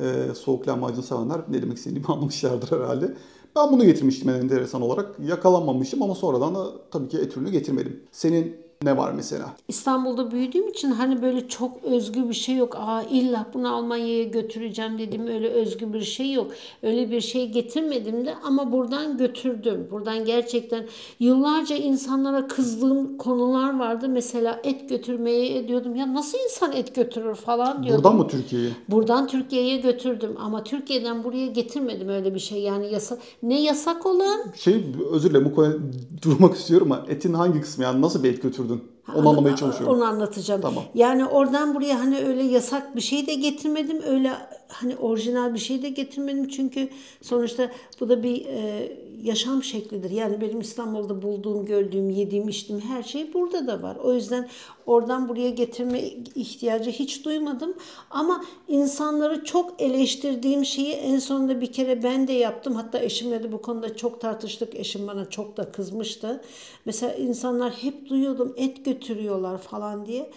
Ee, 0.00 0.34
soğuk 0.34 0.68
lahmacun 0.68 1.02
sevenler 1.02 1.40
ne 1.48 1.62
demek 1.62 1.76
istediğimi 1.76 2.06
anlamışlardır 2.08 2.80
herhalde. 2.80 3.14
Ben 3.56 3.72
bunu 3.72 3.84
getirmiştim 3.84 4.28
en 4.30 4.34
enteresan 4.34 4.82
olarak. 4.82 5.20
Yakalanmamıştım 5.20 6.02
ama 6.02 6.14
sonradan 6.14 6.54
da 6.54 6.90
tabii 6.90 7.08
ki 7.08 7.18
et 7.18 7.36
ürünü 7.36 7.50
getirmedim. 7.50 8.02
Senin 8.12 8.63
ne 8.84 8.96
var 8.96 9.12
mesela? 9.12 9.52
İstanbul'da 9.68 10.30
büyüdüğüm 10.30 10.68
için 10.68 10.90
hani 10.90 11.22
böyle 11.22 11.48
çok 11.48 11.84
özgü 11.84 12.28
bir 12.28 12.34
şey 12.34 12.56
yok. 12.56 12.76
Aa 12.76 13.02
illa 13.02 13.46
bunu 13.54 13.74
Almanya'ya 13.74 14.24
götüreceğim 14.24 14.98
dediğim 14.98 15.26
öyle 15.26 15.48
özgü 15.48 15.92
bir 15.92 16.00
şey 16.00 16.32
yok. 16.32 16.52
Öyle 16.82 17.10
bir 17.10 17.20
şey 17.20 17.50
getirmedim 17.50 18.26
de 18.26 18.34
ama 18.44 18.72
buradan 18.72 19.16
götürdüm. 19.18 19.88
Buradan 19.90 20.24
gerçekten 20.24 20.84
yıllarca 21.20 21.76
insanlara 21.76 22.46
kızdığım 22.46 23.18
konular 23.18 23.78
vardı. 23.78 24.08
Mesela 24.08 24.60
et 24.64 24.88
götürmeye 24.88 25.68
diyordum. 25.68 25.96
Ya 25.96 26.14
nasıl 26.14 26.38
insan 26.44 26.72
et 26.72 26.94
götürür 26.94 27.34
falan 27.34 27.82
diyordum. 27.82 28.04
Buradan 28.04 28.16
mı 28.16 28.28
Türkiye'ye? 28.28 28.70
Buradan 28.88 29.26
Türkiye'ye 29.26 29.76
götürdüm 29.76 30.34
ama 30.38 30.64
Türkiye'den 30.64 31.24
buraya 31.24 31.46
getirmedim 31.46 32.08
öyle 32.08 32.34
bir 32.34 32.40
şey. 32.40 32.62
Yani 32.62 32.92
yasak 32.92 33.18
ne 33.42 33.62
yasak 33.62 34.06
olan 34.06 34.40
Şey 34.56 34.84
özür 35.10 35.30
dilerim 35.30 35.44
bu 35.44 35.54
konuya 35.54 35.72
durmak 36.22 36.54
istiyorum 36.56 36.92
ama 36.92 37.06
etin 37.08 37.34
hangi 37.34 37.60
kısmı 37.60 37.84
yani 37.84 38.00
nasıl 38.02 38.22
bir 38.22 38.30
et 38.32 38.42
götürdün? 38.42 38.73
Onu 39.14 39.28
anlamaya 39.28 39.56
çalışıyorum. 39.56 39.96
Onu 39.96 40.04
anlatacağım. 40.04 40.60
Tamam. 40.60 40.84
Yani 40.94 41.24
oradan 41.26 41.74
buraya 41.74 42.00
hani 42.00 42.18
öyle 42.18 42.42
yasak 42.42 42.96
bir 42.96 43.00
şey 43.00 43.26
de 43.26 43.34
getirmedim. 43.34 44.02
Öyle 44.06 44.32
hani 44.68 44.96
orijinal 44.96 45.54
bir 45.54 45.58
şey 45.58 45.82
de 45.82 45.88
getirmedim. 45.88 46.48
Çünkü 46.48 46.88
sonuçta 47.22 47.70
bu 48.00 48.08
da 48.08 48.22
bir 48.22 48.46
e, 48.46 48.92
yaşam 49.22 49.62
şeklidir. 49.62 50.10
Yani 50.10 50.40
benim 50.40 50.60
İstanbul'da 50.60 51.22
bulduğum, 51.22 51.66
gördüğüm, 51.66 52.10
yediğim, 52.10 52.48
içtiğim 52.48 52.80
her 52.80 53.02
şey 53.02 53.34
burada 53.34 53.66
da 53.66 53.82
var. 53.82 53.96
O 53.96 54.14
yüzden 54.14 54.48
oradan 54.86 55.28
buraya 55.28 55.50
getirme 55.50 56.02
ihtiyacı 56.34 56.90
hiç 56.90 57.24
duymadım. 57.24 57.74
Ama 58.10 58.44
insanları 58.68 59.44
çok 59.44 59.82
eleştirdiğim 59.82 60.64
şeyi 60.64 60.92
en 60.92 61.18
sonunda 61.18 61.60
bir 61.60 61.72
kere 61.72 62.02
ben 62.02 62.28
de 62.28 62.32
yaptım. 62.32 62.74
Hatta 62.74 62.98
eşimle 62.98 63.42
de 63.42 63.52
bu 63.52 63.62
konuda 63.62 63.96
çok 63.96 64.20
tartıştık. 64.20 64.74
Eşim 64.74 65.06
bana 65.06 65.30
çok 65.30 65.56
da 65.56 65.72
kızmıştı. 65.72 66.40
Mesela 66.84 67.14
insanlar 67.14 67.72
hep 67.72 68.08
duyuyordum 68.08 68.54
et 68.56 68.84
götürüyorlar 68.84 69.58
falan 69.58 70.06
diye. 70.06 70.30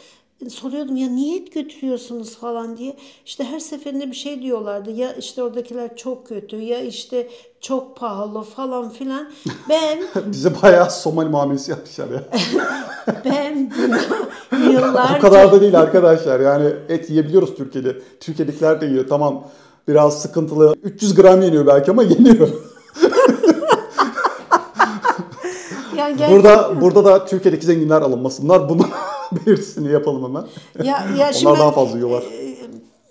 Soruyordum 0.49 0.95
ya 0.95 1.09
niye 1.09 1.37
et 1.37 1.53
götürüyorsunuz 1.53 2.37
falan 2.37 2.77
diye. 2.77 2.95
İşte 3.25 3.43
her 3.43 3.59
seferinde 3.59 4.07
bir 4.07 4.15
şey 4.15 4.41
diyorlardı. 4.41 4.91
Ya 4.91 5.13
işte 5.13 5.43
oradakiler 5.43 5.95
çok 5.95 6.27
kötü 6.27 6.55
ya 6.55 6.79
işte 6.79 7.27
çok 7.61 7.97
pahalı 7.97 8.41
falan 8.41 8.89
filan. 8.89 9.31
Ben 9.69 9.99
Bize 10.31 10.51
bayağı 10.61 10.91
Somali 10.91 11.29
muamelesi 11.29 11.71
yapmışlar 11.71 12.07
ya. 12.09 12.23
ben 13.25 13.71
yıllarca 14.71 15.19
kadar 15.19 15.51
da 15.51 15.61
değil 15.61 15.79
arkadaşlar. 15.79 16.39
Yani 16.39 16.69
et 16.89 17.09
yiyebiliyoruz 17.09 17.55
Türkiye'de. 17.55 17.95
Türkiye'dekiler 18.19 18.81
de 18.81 18.85
yiyor. 18.85 19.07
Tamam 19.07 19.47
biraz 19.87 20.21
sıkıntılı. 20.21 20.75
300 20.83 21.15
gram 21.15 21.41
yeniyor 21.41 21.67
belki 21.67 21.91
ama 21.91 22.03
yeniyor. 22.03 22.49
yani 26.09 26.17
gel- 26.17 26.31
Burada 26.31 26.81
burada 26.81 27.05
da 27.05 27.25
Türkiye'deki 27.25 27.65
zenginler 27.65 28.01
alınmasınlar. 28.01 28.69
Bunu 28.69 28.81
belirtisini 29.31 29.91
yapalım 29.91 30.23
hemen. 30.23 30.43
ya, 30.87 31.07
ya 31.19 31.33
şimdi 31.33 31.47
Onlar 31.47 31.59
daha 31.59 31.69
ben- 31.69 31.75
fazla 31.75 31.95
yiyorlar. 31.97 32.23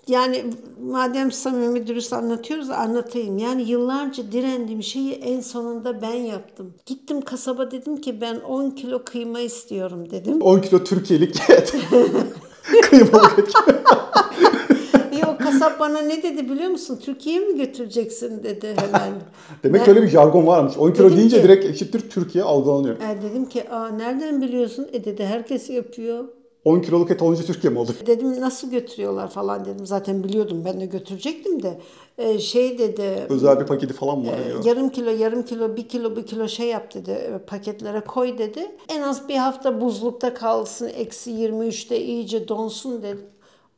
Yani 0.07 0.43
madem 0.91 1.31
samimi 1.31 1.87
dürüst 1.87 2.13
anlatıyoruz 2.13 2.69
anlatayım. 2.69 3.37
Yani 3.37 3.63
yıllarca 3.63 4.31
direndiğim 4.31 4.83
şeyi 4.83 5.11
en 5.13 5.41
sonunda 5.41 6.01
ben 6.01 6.13
yaptım. 6.13 6.73
Gittim 6.85 7.21
kasaba 7.21 7.71
dedim 7.71 7.97
ki 8.01 8.21
ben 8.21 8.39
10 8.39 8.69
kilo 8.71 9.03
kıyma 9.03 9.39
istiyorum 9.39 10.11
dedim. 10.11 10.41
10 10.41 10.59
kilo 10.59 10.83
Türkiye'lik 10.83 11.49
et. 11.49 11.73
Kıymalık 12.81 13.39
et. 13.39 13.51
Kasap 15.59 15.79
bana 15.79 15.99
ne 15.99 16.23
dedi 16.23 16.49
biliyor 16.49 16.69
musun? 16.69 16.99
Türkiye'ye 17.03 17.41
mi 17.47 17.57
götüreceksin 17.57 18.43
dedi 18.43 18.67
hemen. 18.77 19.13
Demek 19.63 19.81
Ben- 19.81 19.89
öyle 19.89 20.01
bir 20.01 20.07
jargon 20.07 20.47
varmış. 20.47 20.77
10 20.77 20.91
kilo 20.91 21.09
deyince 21.17 21.37
ki- 21.37 21.43
direkt 21.43 21.65
eşittir 21.65 22.09
Türkiye 22.09 22.43
algılanıyor. 22.43 22.95
E, 22.95 23.21
dedim 23.21 23.45
ki 23.49 23.69
Aa, 23.69 23.87
nereden 23.89 24.41
biliyorsun? 24.41 24.87
E 24.93 25.05
dedi 25.05 25.25
herkes 25.25 25.69
yapıyor. 25.69 26.25
10 26.65 26.79
kiloluk 26.79 27.11
et 27.11 27.21
olunca 27.21 27.43
Türkiye 27.43 27.73
mi 27.73 27.79
olur? 27.79 27.93
Dedim 28.05 28.41
nasıl 28.41 28.71
götürüyorlar 28.71 29.29
falan 29.29 29.65
dedim. 29.65 29.85
Zaten 29.85 30.23
biliyordum 30.23 30.61
ben 30.65 30.81
de 30.81 30.85
götürecektim 30.85 31.63
de. 31.63 31.79
E, 32.17 32.39
şey 32.39 32.77
dedi 32.77 33.25
Özel 33.29 33.59
bir 33.59 33.65
paketi 33.65 33.93
falan 33.93 34.19
mı 34.19 34.27
var? 34.27 34.33
Ee, 34.45 34.49
ya? 34.49 34.55
yarım 34.63 34.89
kilo, 34.89 35.09
yarım 35.09 35.43
kilo, 35.43 35.75
bir 35.75 35.87
kilo, 35.87 36.15
bir 36.15 36.25
kilo 36.25 36.47
şey 36.47 36.67
yap 36.67 36.93
dedi. 36.93 37.11
e, 37.11 37.37
Paketlere 37.47 38.01
koy 38.01 38.37
dedi. 38.37 38.71
En 38.89 39.01
az 39.01 39.29
bir 39.29 39.35
hafta 39.35 39.81
buzlukta 39.81 40.33
kalsın. 40.33 40.87
Eksi 40.97 41.31
23'te 41.31 42.01
iyice 42.03 42.47
donsun 42.47 43.03
dedi. 43.03 43.17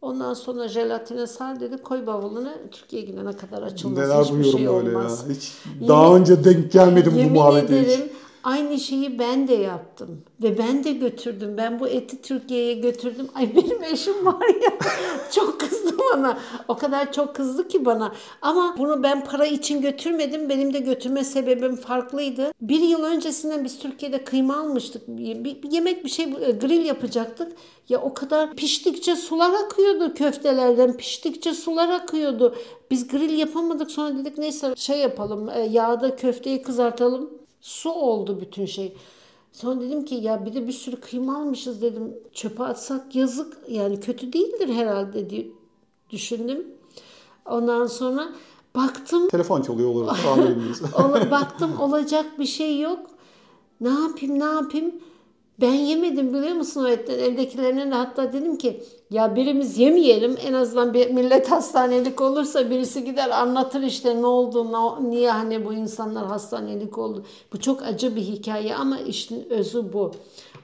Ondan 0.01 0.34
sonra 0.34 0.68
jelatine 0.68 1.27
sar 1.27 1.60
dedi. 1.60 1.77
Koy 1.77 2.08
bavuluna. 2.08 2.53
Türkiye'ye 2.72 3.08
gidene 3.08 3.32
kadar 3.38 3.62
açılmaz. 3.62 3.98
Neler 3.98 4.24
Hiçbir 4.24 4.44
şey 4.44 4.70
olmaz. 4.70 5.25
ya. 5.29 5.36
Hiç 5.36 5.51
daha 5.88 6.15
önce 6.15 6.44
denk 6.44 6.72
gelmedim 6.72 7.12
bu 7.13 7.18
Yemin 7.18 7.34
muhabbete 7.34 7.82
hiç. 7.82 7.88
ederim 7.88 8.10
aynı 8.43 8.79
şeyi 8.79 9.19
ben 9.19 9.48
de 9.48 9.53
yaptım. 9.53 10.24
Ve 10.43 10.58
ben 10.58 10.84
de 10.84 10.91
götürdüm. 10.91 11.53
Ben 11.58 11.79
bu 11.79 11.88
eti 11.88 12.22
Türkiye'ye 12.22 12.74
götürdüm. 12.74 13.27
Ay 13.36 13.55
benim 13.55 13.84
eşim 13.84 14.25
var 14.25 14.48
ya 14.63 14.72
çok 15.31 15.60
kızdı 15.60 15.98
bana. 16.13 16.38
O 16.67 16.77
kadar 16.77 17.13
çok 17.13 17.36
kızdı 17.36 17.67
ki 17.67 17.86
bana. 17.86 18.12
Ama 18.41 18.75
bunu 18.77 19.03
ben 19.03 19.24
para 19.25 19.46
için 19.46 19.81
götürmedim. 19.81 20.50
Benim 20.50 20.74
de 20.74 20.79
götürme 20.79 21.24
sebebim 21.24 21.75
farklıydı. 21.75 22.51
Bir 22.62 22.79
yıl 22.79 23.03
öncesinden 23.03 23.63
biz 23.63 23.79
Türkiye'de 23.79 24.24
kıyma 24.24 24.58
almıştık. 24.60 25.08
Bir, 25.08 25.43
bir- 25.43 25.72
yemek 25.72 26.03
bir 26.05 26.10
şey 26.10 26.25
e, 26.25 26.51
grill 26.51 26.86
yapacaktık. 26.86 27.51
Ya 27.89 28.01
o 28.01 28.13
kadar 28.13 28.55
piştikçe 28.55 29.15
sular 29.15 29.53
akıyordu 29.65 30.13
köftelerden. 30.13 30.98
Piştikçe 30.98 31.53
sular 31.53 31.89
akıyordu. 31.89 32.55
Biz 32.91 33.08
grill 33.08 33.38
yapamadık. 33.38 33.91
Sonra 33.91 34.17
dedik 34.17 34.38
neyse 34.38 34.74
şey 34.75 34.98
yapalım. 35.00 35.50
e, 35.50 35.60
Yağda 35.60 36.15
köfteyi 36.15 36.62
kızartalım. 36.62 37.38
Su 37.61 37.89
oldu 37.89 38.41
bütün 38.41 38.65
şey. 38.65 38.93
Sonra 39.51 39.81
dedim 39.81 40.05
ki 40.05 40.15
ya 40.15 40.45
bir 40.45 40.53
de 40.53 40.67
bir 40.67 40.71
sürü 40.71 40.95
kıyma 40.95 41.37
almışız 41.37 41.81
dedim. 41.81 42.13
Çöpe 42.33 42.63
atsak 42.63 43.15
yazık. 43.15 43.57
Yani 43.67 43.99
kötü 43.99 44.33
değildir 44.33 44.69
herhalde 44.69 45.29
diye 45.29 45.47
düşündüm. 46.09 46.67
Ondan 47.45 47.87
sonra 47.87 48.29
baktım 48.75 49.27
Telefon 49.29 49.61
çalıyor 49.61 49.89
olur 49.89 50.07
baktım 51.31 51.79
olacak 51.79 52.39
bir 52.39 52.45
şey 52.45 52.79
yok. 52.79 52.99
Ne 53.81 53.89
yapayım 53.89 54.39
ne 54.39 54.43
yapayım? 54.43 54.91
Ben 55.61 55.73
yemedim 55.73 56.33
biliyor 56.33 56.55
musun 56.55 56.83
o 56.83 56.87
etten? 56.87 57.19
Evdekilerine 57.19 57.91
de 57.91 57.95
hatta 57.95 58.33
dedim 58.33 58.57
ki 58.57 58.83
ya 59.09 59.35
birimiz 59.35 59.77
yemeyelim 59.77 60.35
en 60.45 60.53
azından 60.53 60.93
bir 60.93 61.11
millet 61.11 61.51
hastanelik 61.51 62.21
olursa 62.21 62.69
birisi 62.69 63.03
gider 63.05 63.29
anlatır 63.29 63.81
işte 63.81 64.21
ne 64.21 64.25
oldu, 64.25 64.71
ne, 64.71 65.09
niye 65.09 65.31
hani 65.31 65.65
bu 65.65 65.73
insanlar 65.73 66.25
hastanelik 66.25 66.97
oldu. 66.97 67.23
Bu 67.53 67.59
çok 67.59 67.83
acı 67.83 68.15
bir 68.15 68.21
hikaye 68.21 68.75
ama 68.75 68.99
işin 68.99 69.49
özü 69.49 69.93
bu. 69.93 70.11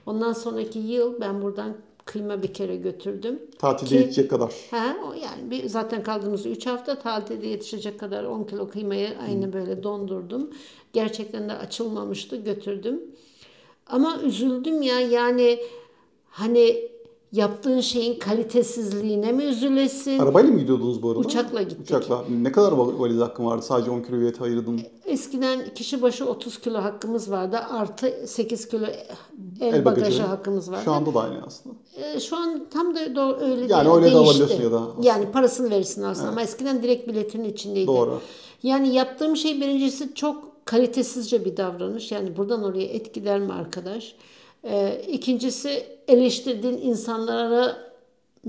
Ondan 0.05 0.33
sonraki 0.33 0.79
yıl 0.79 1.21
ben 1.21 1.41
buradan 1.41 1.73
kıyma 2.05 2.43
bir 2.43 2.53
kere 2.53 2.75
götürdüm. 2.75 3.39
Tatilde 3.59 3.89
Ki- 3.89 3.95
yetecek 3.95 4.29
kadar. 4.29 4.53
Ha, 4.71 4.95
o 5.09 5.13
yani 5.13 5.51
bir, 5.51 5.69
zaten 5.69 6.03
kaldığımız 6.03 6.45
3 6.45 6.67
hafta 6.67 6.99
tatilde 6.99 7.47
yetişecek 7.47 7.99
kadar 7.99 8.23
10 8.23 8.43
kilo 8.43 8.69
kıymayı 8.69 9.09
aynı 9.27 9.53
böyle 9.53 9.83
dondurdum. 9.83 10.49
Gerçekten 10.93 11.49
de 11.49 11.53
açılmamıştı 11.53 12.35
götürdüm. 12.35 13.01
Ama 13.89 14.18
üzüldüm 14.24 14.82
ya 14.82 15.00
yani 15.00 15.60
hani 16.30 16.75
yaptığın 17.32 17.80
şeyin 17.80 18.20
kalitesizliğine 18.20 19.32
mi 19.32 19.44
üzülesin? 19.44 20.20
Arabayla 20.20 20.51
mı 20.51 20.60
gidiyordunuz 20.60 21.04
bu 21.04 21.08
arada? 21.10 21.20
Uçakla 21.20 21.62
gittik. 21.62 21.82
Uçakla. 21.82 22.24
Ne 22.42 22.51
kadar 22.51 22.72
val- 22.72 23.00
valiz 23.00 23.20
hakkın 23.20 23.46
vardı? 23.46 23.62
Sadece 23.65 23.92
10 23.92 24.01
kilo 24.01 24.15
üyeti 24.18 24.44
ayırdın. 24.44 24.82
Eskiden 25.06 25.74
kişi 25.75 26.01
başı 26.01 26.25
30 26.25 26.60
kilo 26.62 26.77
hakkımız 26.77 27.32
vardı. 27.32 27.58
Artı 27.70 28.13
8 28.27 28.68
kilo 28.68 28.86
el, 29.62 29.74
El 29.74 29.86
bagajı, 29.86 30.01
bagajı. 30.01 30.24
hakkımız 30.24 30.72
vardı. 30.72 30.82
Şu 30.86 30.92
anda 30.92 31.13
da 31.13 31.22
aynı 31.22 31.44
aslında. 31.48 31.75
Ee, 31.98 32.20
şu 32.20 32.38
an 32.38 32.65
tam 32.74 32.96
da 32.96 33.00
do- 33.06 33.39
öyle 33.51 33.74
Yani 33.74 33.86
değil, 33.86 33.96
öyle 33.96 34.12
de 34.12 34.18
alabiliyorsun 34.18 34.63
ya 34.63 34.72
da 34.72 34.82
aslında. 34.82 35.08
Yani 35.08 35.32
parasını 35.32 35.70
verirsin 35.70 36.04
aslında 36.04 36.30
ama 36.30 36.42
eskiden 36.42 36.84
direkt 36.84 37.08
biletinin 37.08 37.50
içindeydi. 37.50 37.88
Doğru. 37.88 38.20
Yani 38.63 38.94
yaptığım 38.96 39.36
şey 39.36 39.62
birincisi 39.62 40.13
çok 40.15 40.54
kalitesizce 40.65 41.45
bir 41.45 41.57
davranış. 41.57 42.12
Yani 42.12 42.38
buradan 42.38 42.63
oraya 42.63 42.86
et 42.86 43.13
gider 43.13 43.39
mi 43.39 43.53
arkadaş? 43.53 44.15
Ee, 44.63 45.01
ikincisi 45.07 45.86
eleştirdiğin 46.07 46.77
insanlara 46.77 47.77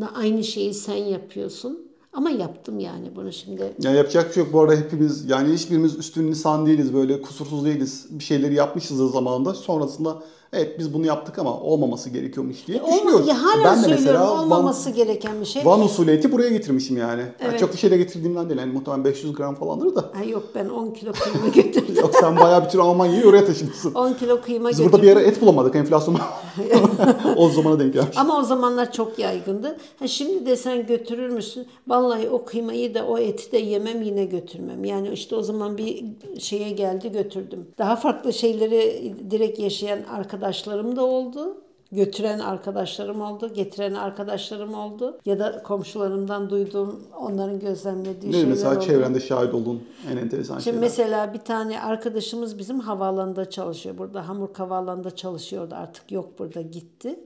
da 0.00 0.14
aynı 0.14 0.44
şeyi 0.44 0.75
sen 0.75 0.96
yapıyorsun. 0.96 1.86
Ama 2.16 2.30
yaptım 2.30 2.80
yani 2.80 3.16
bunu 3.16 3.32
şimdi. 3.32 3.73
Yani 3.82 3.96
yapacak 3.96 4.28
bir 4.28 4.35
şey 4.35 4.42
yok. 4.42 4.52
Bu 4.52 4.61
arada 4.61 4.76
hepimiz 4.76 5.30
yani 5.30 5.52
hiçbirimiz 5.54 5.99
üstün 5.99 6.26
insan 6.26 6.66
değiliz. 6.66 6.94
Böyle 6.94 7.23
kusursuz 7.23 7.64
değiliz. 7.64 8.06
Bir 8.11 8.25
şeyleri 8.25 8.54
yapmışız 8.54 9.00
da 9.00 9.08
zamanında. 9.08 9.54
Sonrasında 9.54 10.23
evet 10.52 10.78
biz 10.78 10.94
bunu 10.94 11.06
yaptık 11.06 11.38
ama 11.38 11.61
olmaması 11.61 12.11
gerekiyormuş 12.11 12.66
diye 12.66 12.80
düşünüyoruz. 12.80 13.14
Olma, 13.14 13.30
ya 13.30 13.42
hala 13.42 13.64
ben 13.64 13.82
de 13.82 13.88
mesela 13.88 14.30
Van, 14.30 14.38
olmaması 14.38 14.90
gereken 14.90 15.40
bir 15.40 15.46
şey. 15.46 15.64
Van 15.64 15.80
usulü 15.80 16.11
eti 16.11 16.32
buraya 16.32 16.49
getirmişim 16.49 16.96
yani. 16.96 17.20
Yani 17.20 17.30
Evet. 17.40 17.61
çok 17.61 17.73
bir 17.73 17.78
şey 17.78 17.90
de 17.90 17.96
getirdiğimden 17.96 18.49
değil. 18.49 18.61
Yani 18.61 18.73
muhtemelen 18.73 19.04
500 19.04 19.32
gram 19.32 19.54
falandır 19.54 19.94
da. 19.94 20.00
Ha, 20.00 20.25
yok 20.25 20.42
ben 20.54 20.68
10 20.68 20.90
kilo 20.90 21.12
kıyma 21.12 21.49
götürdüm. 21.54 21.94
Yok 21.96 22.14
sen 22.20 22.37
bayağı 22.37 22.64
bir 22.64 22.68
tür 22.68 22.78
Almanya'yı 22.78 23.26
oraya 23.26 23.44
taşımışsın. 23.44 23.94
10 23.94 24.12
kilo 24.12 24.40
kıyma 24.40 24.70
Biz 24.70 24.85
burada 24.85 25.02
bir 25.02 25.12
ara 25.12 25.20
et 25.20 25.40
bulamadık. 25.42 25.75
Enflasyon 25.75 26.18
o 27.36 27.48
zamana 27.48 27.78
denk 27.78 27.94
gelmiş. 27.94 28.16
Ama 28.16 28.38
o 28.38 28.42
zamanlar 28.42 28.92
çok 28.92 29.18
yaygındı. 29.18 29.76
Ha 29.98 30.08
şimdi 30.08 30.46
de 30.46 30.56
sen 30.56 30.86
götürür 30.86 31.28
müsün? 31.28 31.66
Vallahi 31.86 32.28
o 32.28 32.44
kıymayı 32.44 32.94
da 32.94 33.06
o 33.06 33.18
eti 33.18 33.52
de 33.52 33.58
yemem 33.58 34.02
yine 34.02 34.25
götürmem. 34.25 34.84
Yani 34.84 35.08
işte 35.08 35.36
o 35.36 35.42
zaman 35.42 35.78
bir 35.78 36.04
şeye 36.38 36.70
geldi 36.70 37.12
götürdüm. 37.12 37.66
Daha 37.78 37.96
farklı 37.96 38.32
şeyleri 38.32 39.14
direkt 39.30 39.58
yaşayan 39.58 39.98
arkadaşlarım 40.10 40.96
da 40.96 41.04
oldu. 41.04 41.56
Götüren 42.00 42.38
arkadaşlarım 42.38 43.20
oldu, 43.20 43.54
getiren 43.54 43.94
arkadaşlarım 43.94 44.74
oldu. 44.74 45.18
Ya 45.26 45.38
da 45.38 45.62
komşularımdan 45.62 46.50
duyduğum, 46.50 47.02
onların 47.20 47.60
gözlemlediği 47.60 48.28
Ne 48.32 48.36
şeyler 48.36 48.48
mesela 48.50 48.76
oldu. 48.76 48.84
çevrende 48.84 49.20
şahit 49.20 49.54
olduğun 49.54 49.82
en 50.12 50.16
enteresan 50.16 50.54
Şimdi 50.54 50.64
şeyler. 50.64 50.80
mesela 50.80 51.34
bir 51.34 51.38
tane 51.38 51.80
arkadaşımız 51.80 52.58
bizim 52.58 52.80
havaalanında 52.80 53.50
çalışıyor. 53.50 53.98
Burada 53.98 54.28
Hamburg 54.28 54.58
havaalanında 54.58 55.16
çalışıyordu. 55.16 55.74
Artık 55.74 56.12
yok 56.12 56.38
burada 56.38 56.62
gitti. 56.62 57.20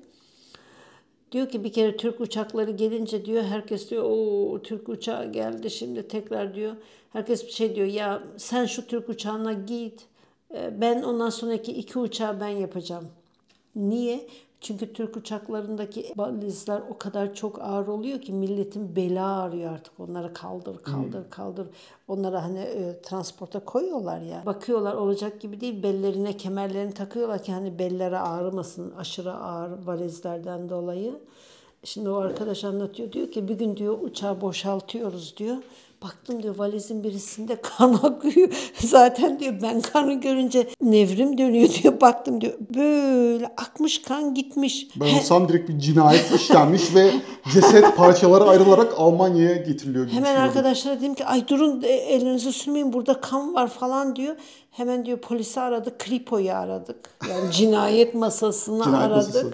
Diyor 1.33 1.49
ki 1.49 1.65
bir 1.65 1.73
kere 1.73 1.97
Türk 1.97 2.21
uçakları 2.21 2.71
gelince 2.71 3.25
diyor 3.25 3.43
herkes 3.43 3.91
diyor 3.91 4.05
o 4.11 4.63
Türk 4.63 4.89
uçağı 4.89 5.33
geldi 5.33 5.71
şimdi 5.71 6.09
tekrar 6.09 6.55
diyor. 6.55 6.73
Herkes 7.13 7.47
bir 7.47 7.53
şey 7.53 7.77
diyor 7.77 7.87
ya 7.87 8.23
sen 8.37 8.67
şu 8.67 8.87
Türk 8.87 9.09
uçağına 9.09 9.53
git. 9.53 10.01
e, 10.55 10.81
Ben 10.81 11.03
ondan 11.03 11.31
sonraki 11.31 11.73
iki 11.73 11.99
uçağı 11.99 12.41
ben 12.41 12.49
yapacağım. 12.49 13.05
Niye? 13.77 14.27
Çünkü 14.61 14.93
Türk 14.93 15.17
uçaklarındaki 15.17 16.13
valizler 16.17 16.83
o 16.91 16.99
kadar 16.99 17.35
çok 17.35 17.61
ağır 17.63 17.87
oluyor 17.87 18.21
ki 18.21 18.33
milletin 18.33 18.97
beli 18.97 19.21
ağrıyor 19.21 19.73
artık. 19.73 20.01
Onları 20.01 20.35
kaldır, 20.35 20.79
kaldır, 20.83 21.31
kaldır. 21.31 21.67
Onları 22.09 22.37
hani 22.37 22.59
e, 22.59 23.03
transporta 23.03 23.65
koyuyorlar 23.65 24.21
ya. 24.21 24.43
Bakıyorlar 24.47 24.95
olacak 24.95 25.41
gibi 25.41 25.61
değil. 25.61 25.83
Bellerine 25.83 26.37
kemerlerini 26.37 26.95
takıyorlar 26.95 27.43
ki 27.43 27.53
hani 27.53 27.79
belleri 27.79 28.19
ağrımasın 28.19 28.93
aşırı 28.99 29.35
ağır 29.35 29.87
valizlerden 29.87 30.69
dolayı. 30.69 31.15
Şimdi 31.85 32.11
o 32.11 32.15
arkadaş 32.15 32.65
anlatıyor 32.65 33.13
diyor 33.13 33.31
ki 33.31 33.49
bir 33.49 33.55
gün 33.55 33.77
diyor 33.77 33.99
uçağı 34.03 34.41
boşaltıyoruz 34.41 35.37
diyor. 35.37 35.57
Baktım 36.05 36.43
diyor 36.43 36.57
valizin 36.59 37.05
birisinde 37.05 37.57
kan 37.61 37.95
akıyor. 38.03 38.49
Zaten 38.81 39.41
diyor 39.41 39.55
ben 39.63 39.81
kanı 39.81 40.21
görünce 40.21 40.69
nevrim 40.83 41.39
dönüyor 41.39 41.69
diyor. 41.83 42.01
Baktım 42.01 42.41
diyor 42.41 42.53
böyle 42.75 43.47
akmış 43.47 44.03
kan 44.03 44.35
gitmiş. 44.35 44.89
Ben 44.97 45.15
olsam 45.15 45.49
direkt 45.49 45.69
bir 45.69 45.79
cinayet 45.79 46.33
işlenmiş 46.35 46.95
ve 46.95 47.11
ceset 47.53 47.97
parçaları 47.97 48.45
ayrılarak 48.45 48.93
Almanya'ya 48.97 49.57
getiriliyor 49.57 50.05
gibi 50.07 50.17
Hemen 50.17 50.37
arkadaşlara 50.37 50.97
dedim 51.01 51.15
ki 51.15 51.25
ay 51.27 51.49
durun 51.49 51.83
e, 51.83 51.89
elinizi 51.89 52.53
sürmeyin 52.53 52.93
burada 52.93 53.21
kan 53.21 53.55
var 53.55 53.69
falan 53.69 54.17
diyor. 54.17 54.37
Hemen 54.71 55.07
diyor 55.07 55.19
polisi 55.19 55.61
aradık, 55.61 55.99
Kripo'yu 55.99 56.53
aradık. 56.53 56.97
Yani 57.31 57.53
cinayet 57.53 58.15
masasını 58.15 58.85
Cinayet 58.85 59.05
aradık. 59.13 59.27
masası. 59.35 59.51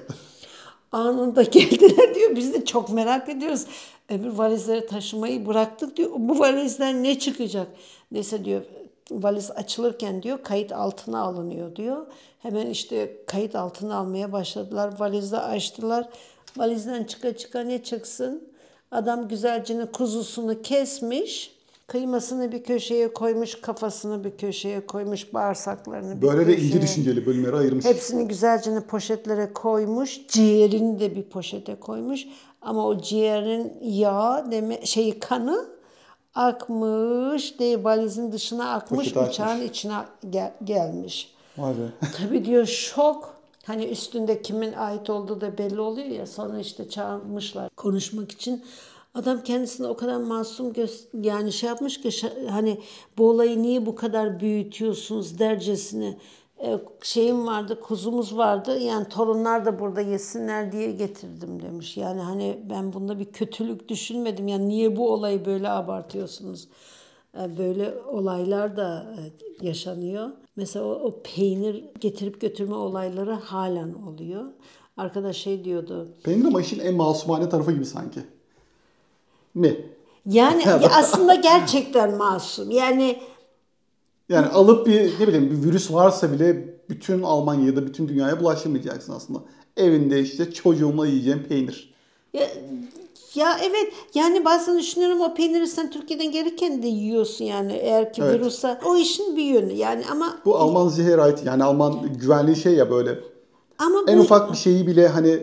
Anında 0.96 1.42
geldiler 1.52 2.14
diyor. 2.14 2.36
Biz 2.36 2.54
de 2.54 2.64
çok 2.64 2.90
merak 2.90 3.28
ediyoruz. 3.28 3.66
Öbür 4.08 4.28
valizleri 4.30 4.86
taşımayı 4.86 5.46
bıraktık 5.46 5.96
diyor. 5.96 6.10
Bu 6.14 6.38
valizden 6.38 7.02
ne 7.02 7.18
çıkacak? 7.18 7.66
Neyse 8.12 8.44
diyor 8.44 8.62
valiz 9.10 9.50
açılırken 9.50 10.22
diyor 10.22 10.42
kayıt 10.42 10.72
altına 10.72 11.20
alınıyor 11.20 11.76
diyor. 11.76 12.06
Hemen 12.38 12.66
işte 12.66 13.16
kayıt 13.26 13.54
altına 13.54 13.96
almaya 13.96 14.32
başladılar. 14.32 14.94
Valizi 14.98 15.38
açtılar. 15.38 16.08
Valizden 16.56 17.04
çıka 17.04 17.36
çıka 17.36 17.60
ne 17.60 17.82
çıksın? 17.82 18.48
Adam 18.90 19.28
güzelcini 19.28 19.86
kuzusunu 19.86 20.62
kesmiş. 20.62 21.55
Kıymasını 21.86 22.52
bir 22.52 22.62
köşeye 22.64 23.12
koymuş, 23.12 23.60
kafasını 23.60 24.24
bir 24.24 24.36
köşeye 24.36 24.86
koymuş, 24.86 25.34
bağırsaklarını 25.34 26.16
bir 26.22 26.28
Böyle 26.28 26.46
de 26.46 26.54
köşeye. 26.54 26.68
ince 26.68 26.82
düşünceli 26.82 27.26
bölümlere 27.26 27.56
ayırmış. 27.56 27.84
Hepsini 27.84 28.28
güzelce 28.28 28.80
poşetlere 28.80 29.52
koymuş. 29.52 30.20
Ciğerini 30.28 31.00
de 31.00 31.16
bir 31.16 31.22
poşete 31.22 31.74
koymuş. 31.74 32.20
Ama 32.62 32.86
o 32.86 32.98
ciğerin 33.00 33.72
yağı 33.82 34.50
deme 34.50 34.86
şeyi 34.86 35.18
kanı 35.20 35.66
akmış 36.34 37.58
değil 37.58 37.78
valizin 37.84 38.32
dışına 38.32 38.72
akmış 38.74 39.08
açmış. 39.08 39.28
uçağın 39.34 39.60
içine 39.60 39.94
gel- 40.30 40.54
gelmiş. 40.64 41.34
Vay 41.58 41.72
be. 41.72 42.06
Tabii 42.18 42.44
diyor 42.44 42.66
şok. 42.66 43.36
Hani 43.64 43.84
üstünde 43.84 44.42
kimin 44.42 44.72
ait 44.72 45.10
olduğu 45.10 45.40
da 45.40 45.58
belli 45.58 45.80
oluyor 45.80 46.06
ya. 46.08 46.26
Sonra 46.26 46.58
işte 46.58 46.88
çağırmışlar 46.88 47.68
konuşmak 47.76 48.32
için. 48.32 48.64
Adam 49.16 49.42
kendisini 49.42 49.86
o 49.86 49.96
kadar 49.96 50.16
masum 50.16 50.72
yani 51.22 51.52
şey 51.52 51.68
yapmış 51.68 52.00
ki 52.00 52.10
hani 52.50 52.80
bu 53.18 53.30
olayı 53.30 53.62
niye 53.62 53.86
bu 53.86 53.94
kadar 53.94 54.40
büyütüyorsunuz 54.40 55.38
dercesine. 55.38 56.18
E, 56.62 56.78
şeyim 57.02 57.46
vardı, 57.46 57.80
kuzumuz 57.80 58.36
vardı. 58.36 58.78
Yani 58.78 59.08
torunlar 59.08 59.64
da 59.64 59.80
burada 59.80 60.00
yesinler 60.00 60.72
diye 60.72 60.92
getirdim 60.92 61.62
demiş. 61.62 61.96
Yani 61.96 62.20
hani 62.20 62.58
ben 62.70 62.92
bunda 62.92 63.18
bir 63.18 63.24
kötülük 63.24 63.88
düşünmedim. 63.88 64.48
Yani 64.48 64.68
niye 64.68 64.96
bu 64.96 65.12
olayı 65.12 65.44
böyle 65.44 65.68
abartıyorsunuz? 65.68 66.68
E, 67.40 67.58
Böyle 67.58 67.94
olaylar 68.12 68.76
da 68.76 69.06
e, 69.62 69.66
yaşanıyor. 69.66 70.30
Mesela 70.56 70.84
o, 70.84 70.90
o 70.90 71.22
peynir 71.34 71.84
getirip 72.00 72.40
götürme 72.40 72.74
olayları 72.74 73.32
halen 73.32 73.94
oluyor. 73.94 74.44
Arkadaş 74.96 75.36
şey 75.36 75.64
diyordu. 75.64 76.08
Peynir 76.24 76.44
ama 76.44 76.60
işin 76.60 76.78
en 76.80 76.94
masumane 76.94 77.48
tarafı 77.48 77.72
gibi 77.72 77.86
sanki. 77.86 78.20
Mi? 79.56 79.86
Yani 80.26 80.62
ya 80.66 80.80
aslında 80.92 81.34
gerçekten 81.34 82.16
masum. 82.16 82.70
Yani 82.70 83.18
Yani 84.28 84.46
alıp 84.46 84.86
bir 84.86 85.20
ne 85.20 85.26
bileyim 85.28 85.50
bir 85.50 85.68
virüs 85.68 85.92
varsa 85.92 86.32
bile 86.32 86.76
bütün 86.88 87.22
Almanya'ya 87.22 87.76
da 87.76 87.86
bütün 87.86 88.08
dünyaya 88.08 88.40
bulaştırmayacaksın 88.40 89.12
aslında. 89.12 89.38
Evinde 89.76 90.20
işte 90.20 90.52
çocuğumla 90.52 91.06
yiyeceğim 91.06 91.46
peynir. 91.48 91.94
ya, 92.32 92.46
ya 93.34 93.58
evet 93.62 93.92
yani 94.14 94.44
bazen 94.44 94.78
düşünüyorum 94.78 95.20
o 95.20 95.34
peyniri 95.34 95.66
sen 95.66 95.90
Türkiye'den 95.90 96.32
gelirken 96.32 96.82
de 96.82 96.86
yiyorsun 96.86 97.44
yani 97.44 97.72
eğer 97.72 98.12
ki 98.12 98.22
Evet. 98.24 98.40
virüse. 98.40 98.78
O 98.86 98.96
işin 98.96 99.36
bir 99.36 99.44
yönü 99.44 99.72
yani 99.72 100.04
ama 100.10 100.38
Bu 100.44 100.56
Alman 100.56 100.88
Sicherheit 100.88 101.46
yani 101.46 101.64
Alman 101.64 102.12
güvenliği 102.20 102.56
şey 102.56 102.74
ya 102.74 102.90
böyle 102.90 103.18
ama 103.78 104.02
en 104.06 104.18
bu 104.18 104.22
ufak 104.22 104.52
bir 104.52 104.56
şeyi 104.56 104.86
bile 104.86 105.08
hani 105.08 105.40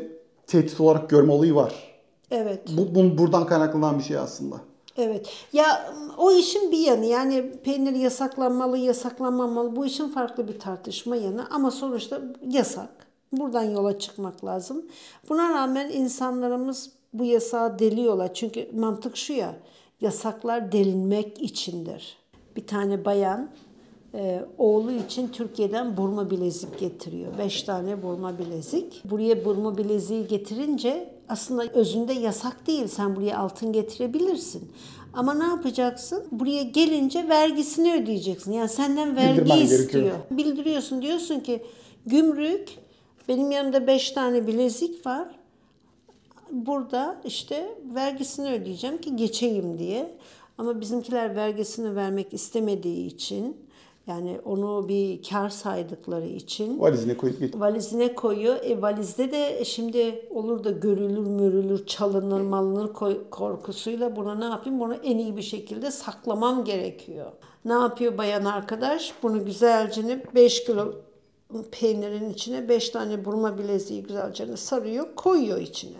tehdit 0.47 0.80
olarak 0.82 1.10
görme 1.10 1.34
olayı 1.34 1.56
var. 1.56 1.92
Evet. 2.31 2.62
Bu, 2.77 2.95
bu 2.95 3.17
buradan 3.17 3.45
kaynaklanan 3.45 3.99
bir 3.99 4.03
şey 4.03 4.17
aslında. 4.17 4.55
Evet. 4.97 5.29
Ya 5.53 5.93
o 6.17 6.31
işin 6.31 6.71
bir 6.71 6.77
yanı 6.77 7.05
yani 7.05 7.51
peynir 7.63 7.95
yasaklanmalı, 7.95 8.77
yasaklanmamalı. 8.77 9.75
Bu 9.75 9.86
işin 9.86 10.07
farklı 10.07 10.47
bir 10.47 10.59
tartışma 10.59 11.15
yanı 11.15 11.49
ama 11.49 11.71
sonuçta 11.71 12.21
yasak. 12.49 12.89
Buradan 13.31 13.63
yola 13.63 13.99
çıkmak 13.99 14.45
lazım. 14.45 14.86
Buna 15.29 15.49
rağmen 15.49 15.89
insanlarımız 15.89 16.91
bu 17.13 17.25
yasağı 17.25 17.79
deliyorlar. 17.79 18.33
Çünkü 18.33 18.69
mantık 18.75 19.17
şu 19.17 19.33
ya, 19.33 19.55
yasaklar 20.01 20.71
delinmek 20.71 21.41
içindir. 21.41 22.17
Bir 22.55 22.67
tane 22.67 23.05
bayan 23.05 23.49
e, 24.13 24.45
oğlu 24.57 24.91
için 24.91 25.27
Türkiye'den 25.27 25.97
burma 25.97 26.29
bilezik 26.29 26.79
getiriyor. 26.79 27.38
Beş 27.38 27.63
tane 27.63 28.03
burma 28.03 28.39
bilezik. 28.39 29.01
Buraya 29.05 29.45
burma 29.45 29.77
bileziği 29.77 30.27
getirince 30.27 31.12
aslında 31.29 31.63
özünde 31.63 32.13
yasak 32.13 32.67
değil. 32.67 32.88
Sen 32.88 33.15
buraya 33.15 33.38
altın 33.38 33.73
getirebilirsin. 33.73 34.71
Ama 35.13 35.33
ne 35.33 35.43
yapacaksın? 35.43 36.23
Buraya 36.31 36.63
gelince 36.63 37.29
vergisini 37.29 37.93
ödeyeceksin. 37.93 38.51
Yani 38.51 38.69
senden 38.69 39.15
vergi 39.15 39.41
Bildirmen 39.41 39.57
istiyor. 39.62 39.89
gerekiyor. 39.89 40.15
Bildiriyorsun 40.31 41.01
diyorsun 41.01 41.39
ki 41.39 41.63
gümrük 42.05 42.69
benim 43.27 43.51
yanımda 43.51 43.88
beş 43.88 44.12
tane 44.12 44.47
bilezik 44.47 45.05
var. 45.05 45.27
Burada 46.51 47.21
işte 47.25 47.75
vergisini 47.95 48.51
ödeyeceğim 48.51 48.97
ki 49.01 49.15
geçeyim 49.15 49.79
diye. 49.79 50.12
Ama 50.57 50.81
bizimkiler 50.81 51.36
vergisini 51.36 51.95
vermek 51.95 52.33
istemediği 52.33 53.07
için 53.07 53.57
yani 54.07 54.39
onu 54.45 54.87
bir 54.87 55.23
kar 55.23 55.49
saydıkları 55.49 56.25
için 56.25 56.79
Valizine 56.79 57.17
koyup 57.17 57.39
git. 57.39 57.59
valizine 57.59 58.15
koyuyor. 58.15 58.55
E 58.63 58.81
valizde 58.81 59.31
de 59.31 59.65
şimdi 59.65 60.25
olur 60.31 60.63
da 60.63 60.71
görülür 60.71 61.27
mürülür, 61.27 61.85
çalınır 61.85 62.41
malınır 62.41 62.93
korkusuyla 63.31 64.15
buna 64.15 64.35
ne 64.35 64.45
yapayım? 64.45 64.79
Bunu 64.79 64.95
en 64.95 65.17
iyi 65.17 65.37
bir 65.37 65.41
şekilde 65.41 65.91
saklamam 65.91 66.63
gerekiyor. 66.63 67.31
Ne 67.65 67.73
yapıyor 67.73 68.17
bayan 68.17 68.45
arkadaş? 68.45 69.13
Bunu 69.23 69.45
güzelce 69.45 70.23
5 70.35 70.63
kilo 70.65 70.93
peynirin 71.71 72.29
içine 72.29 72.69
5 72.69 72.89
tane 72.89 73.25
burma 73.25 73.57
bileziği 73.57 74.03
güzelce 74.03 74.57
sarıyor, 74.57 75.15
koyuyor 75.15 75.61
içine. 75.61 75.97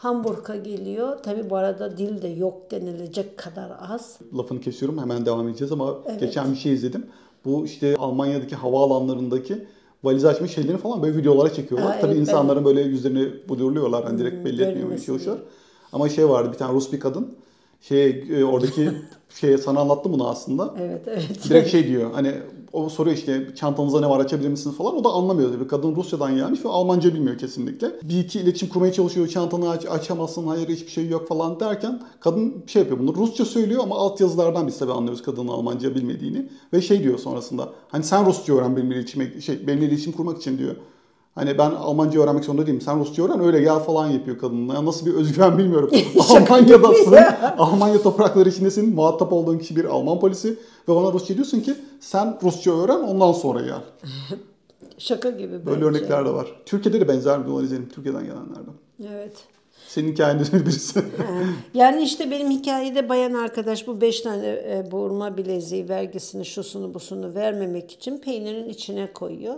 Hamburg'a 0.00 0.56
geliyor. 0.56 1.16
Tabi 1.22 1.50
bu 1.50 1.56
arada 1.56 1.96
dil 1.98 2.22
de 2.22 2.28
yok 2.28 2.70
denilecek 2.70 3.38
kadar 3.38 3.70
az. 3.88 4.18
Lafını 4.38 4.60
kesiyorum 4.60 4.98
hemen 4.98 5.26
devam 5.26 5.48
edeceğiz 5.48 5.72
ama 5.72 5.98
geçen 6.20 6.52
bir 6.52 6.56
şey 6.56 6.72
izledim. 6.72 7.06
Bu 7.44 7.64
işte 7.64 7.96
Almanya'daki 7.96 8.56
havaalanlarındaki 8.56 9.66
valiz 10.04 10.24
açma 10.24 10.46
şeylerini 10.46 10.78
falan 10.78 11.02
böyle 11.02 11.16
videolara 11.16 11.52
çekiyorlar. 11.52 11.92
Ha, 11.92 12.00
Tabii 12.00 12.12
evet, 12.12 12.20
insanların 12.20 12.64
böyle 12.64 12.80
yüzlerini 12.80 13.28
blurluyorlar. 13.48 14.04
Hani 14.04 14.18
direkt 14.18 14.44
belli 14.44 14.54
etmemeye 14.54 14.74
görünmesin 14.74 15.06
çalışıyorlar. 15.06 15.44
Ama 15.92 16.08
şey 16.08 16.28
vardı 16.28 16.52
bir 16.52 16.58
tane 16.58 16.72
Rus 16.72 16.92
bir 16.92 17.00
kadın 17.00 17.34
şey 17.80 18.24
e, 18.30 18.44
oradaki 18.44 18.90
şeye 19.40 19.58
sana 19.58 19.80
anlattım 19.80 20.12
bunu 20.12 20.28
aslında. 20.28 20.74
Evet 20.80 21.02
evet. 21.06 21.44
Direkt 21.48 21.70
şey 21.70 21.88
diyor 21.88 22.10
hani 22.12 22.34
o 22.72 22.88
soruyor 22.88 23.16
işte 23.16 23.46
çantanızda 23.54 24.00
ne 24.00 24.08
var 24.08 24.20
açabilir 24.20 24.48
misiniz 24.48 24.76
falan 24.76 24.96
o 24.96 25.04
da 25.04 25.08
anlamıyor 25.08 25.52
tabii. 25.52 25.66
Kadın 25.68 25.96
Rusya'dan 25.96 26.36
gelmiş 26.36 26.64
ve 26.64 26.68
Almanca 26.68 27.14
bilmiyor 27.14 27.38
kesinlikle. 27.38 27.92
Bir 28.02 28.18
iki 28.18 28.40
iletişim 28.40 28.68
kurmaya 28.68 28.92
çalışıyor 28.92 29.28
çantanı 29.28 29.70
aç, 29.70 29.86
açamazsın 29.86 30.46
hayır 30.46 30.68
hiçbir 30.68 30.90
şey 30.90 31.08
yok 31.08 31.28
falan 31.28 31.60
derken 31.60 32.02
kadın 32.20 32.54
şey 32.66 32.82
yapıyor 32.82 33.00
bunu 33.00 33.14
Rusça 33.14 33.44
söylüyor 33.44 33.82
ama 33.82 33.96
altyazılardan 33.96 34.66
biz 34.66 34.78
tabii 34.78 34.92
anlıyoruz 34.92 35.22
kadının 35.22 35.48
Almanca 35.48 35.94
bilmediğini. 35.94 36.48
Ve 36.72 36.82
şey 36.82 37.02
diyor 37.02 37.18
sonrasında 37.18 37.72
hani 37.88 38.04
sen 38.04 38.26
Rusça 38.26 38.54
öğren 38.54 38.76
benimle 38.76 38.94
iletişim, 38.94 39.42
şey, 39.42 39.66
benimle 39.66 39.86
iletişim 39.86 40.12
kurmak 40.12 40.38
için 40.38 40.58
diyor. 40.58 40.76
Hani 41.34 41.58
ben 41.58 41.70
Almanca 41.70 42.20
öğrenmek 42.20 42.44
zorunda 42.44 42.66
değilim. 42.66 42.80
Sen 42.80 43.00
Rusça 43.00 43.24
öğren 43.24 43.40
öyle 43.40 43.60
gel 43.60 43.78
falan 43.78 44.06
yapıyor 44.06 44.38
kadınla. 44.38 44.74
Ya 44.74 44.84
nasıl 44.84 45.06
bir 45.06 45.14
özgüven 45.14 45.58
bilmiyorum. 45.58 45.90
Almanya'dasın. 46.30 47.16
Almanya 47.58 48.02
toprakları 48.02 48.48
içindesin. 48.48 48.94
Muhatap 48.94 49.32
olduğun 49.32 49.58
kişi 49.58 49.76
bir 49.76 49.84
Alman 49.84 50.20
polisi. 50.20 50.58
Ve 50.88 50.92
ona 50.92 51.12
Rusça 51.12 51.34
diyorsun 51.34 51.60
ki 51.60 51.74
sen 52.00 52.38
Rusça 52.42 52.70
öğren 52.72 53.00
ondan 53.00 53.32
sonra 53.32 53.60
gel. 53.60 53.80
Şaka 54.98 55.30
gibi 55.30 55.52
Böyle 55.52 55.76
bence. 55.76 55.84
örnekler 55.84 56.24
de 56.26 56.30
var. 56.30 56.46
Türkiye'de 56.66 57.00
de 57.00 57.08
benzer 57.08 57.42
videolar 57.42 57.62
izledim. 57.62 57.88
Türkiye'den 57.94 58.22
gelenlerden. 58.22 58.74
Evet. 59.14 59.32
Senin 59.88 60.12
hikayende 60.12 60.42
birisi. 60.52 61.02
Yani 61.74 62.02
işte 62.02 62.30
benim 62.30 62.50
hikayede 62.50 63.08
bayan 63.08 63.34
arkadaş 63.34 63.86
bu 63.86 64.00
beş 64.00 64.20
tane 64.20 64.46
e, 64.46 65.36
bileziği 65.36 65.88
vergisini 65.88 66.44
şusunu 66.44 66.94
busunu 66.94 67.34
vermemek 67.34 67.92
için 67.92 68.18
peynirin 68.18 68.68
içine 68.68 69.12
koyuyor. 69.12 69.54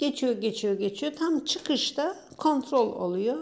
Geçiyor 0.00 0.32
geçiyor 0.32 0.74
geçiyor 0.74 1.12
tam 1.18 1.44
çıkışta 1.44 2.16
kontrol 2.36 2.92
oluyor. 2.92 3.36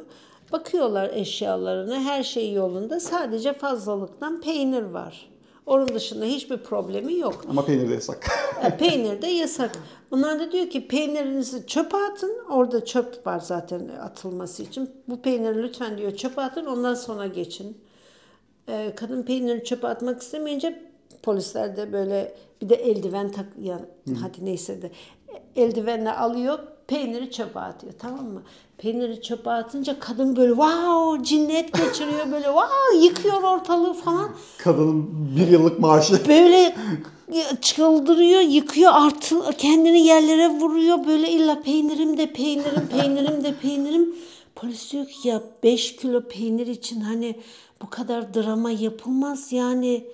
Bakıyorlar 0.52 1.10
eşyalarına 1.14 2.00
her 2.00 2.22
şey 2.22 2.52
yolunda 2.52 3.00
sadece 3.00 3.52
fazlalıktan 3.52 4.40
peynir 4.40 4.82
var. 4.82 5.30
Onun 5.66 5.88
dışında 5.88 6.24
hiçbir 6.24 6.56
problemi 6.56 7.18
yok. 7.18 7.44
Ama 7.50 7.64
peynir 7.64 7.88
de 7.88 7.94
yasak. 7.94 8.26
E, 8.64 8.76
Peynir 8.76 9.22
de 9.22 9.26
yasak. 9.26 9.78
Bunlar 10.10 10.40
da 10.40 10.52
diyor 10.52 10.70
ki 10.70 10.88
peynirinizi 10.88 11.66
çöpe 11.66 11.96
atın. 11.96 12.38
Orada 12.50 12.84
çöp 12.84 13.26
var 13.26 13.40
zaten 13.40 13.88
atılması 13.88 14.62
için. 14.62 14.90
Bu 15.08 15.22
peyniri 15.22 15.62
lütfen 15.62 15.98
diyor 15.98 16.16
çöpe 16.16 16.40
atın 16.40 16.66
ondan 16.66 16.94
sonra 16.94 17.26
geçin. 17.26 17.78
E, 18.68 18.92
kadın 18.96 19.22
peynirini 19.22 19.64
çöpe 19.64 19.88
atmak 19.88 20.22
istemeyince 20.22 20.82
polisler 21.22 21.76
de 21.76 21.92
böyle 21.92 22.34
bir 22.62 22.68
de 22.68 22.74
eldiven 22.74 23.30
tak 23.32 23.46
ya 23.62 23.80
hadi 24.22 24.44
neyse 24.44 24.82
de 24.82 24.90
eldivenle 25.58 26.12
alıyor 26.12 26.58
peyniri 26.86 27.30
çöpe 27.30 27.60
atıyor 27.60 27.92
tamam 27.98 28.26
mı? 28.26 28.42
Peyniri 28.78 29.22
çöpe 29.22 29.50
atınca 29.50 30.00
kadın 30.00 30.36
böyle 30.36 30.48
wow 30.50 31.24
cinnet 31.24 31.72
geçiriyor 31.72 32.32
böyle 32.32 32.44
wow 32.44 33.04
yıkıyor 33.04 33.42
ortalığı 33.42 33.94
falan. 33.94 34.30
Kadının 34.58 35.08
bir 35.36 35.48
yıllık 35.48 35.80
maaşı. 35.80 36.28
Böyle 36.28 36.76
çıldırıyor, 37.60 38.40
yıkıyor, 38.40 38.92
artı 38.94 39.50
kendini 39.58 40.00
yerlere 40.06 40.48
vuruyor. 40.48 41.06
Böyle 41.06 41.30
illa 41.30 41.62
peynirim 41.62 42.16
de 42.16 42.32
peynirim, 42.32 42.88
peynirim 42.90 43.44
de 43.44 43.54
peynirim. 43.62 44.14
Polis 44.54 44.92
diyor 44.92 45.06
ki 45.06 45.28
ya 45.28 45.42
5 45.62 45.96
kilo 45.96 46.28
peynir 46.28 46.66
için 46.66 47.00
hani 47.00 47.36
bu 47.82 47.90
kadar 47.90 48.34
drama 48.34 48.70
yapılmaz 48.70 49.52
yani. 49.52 50.04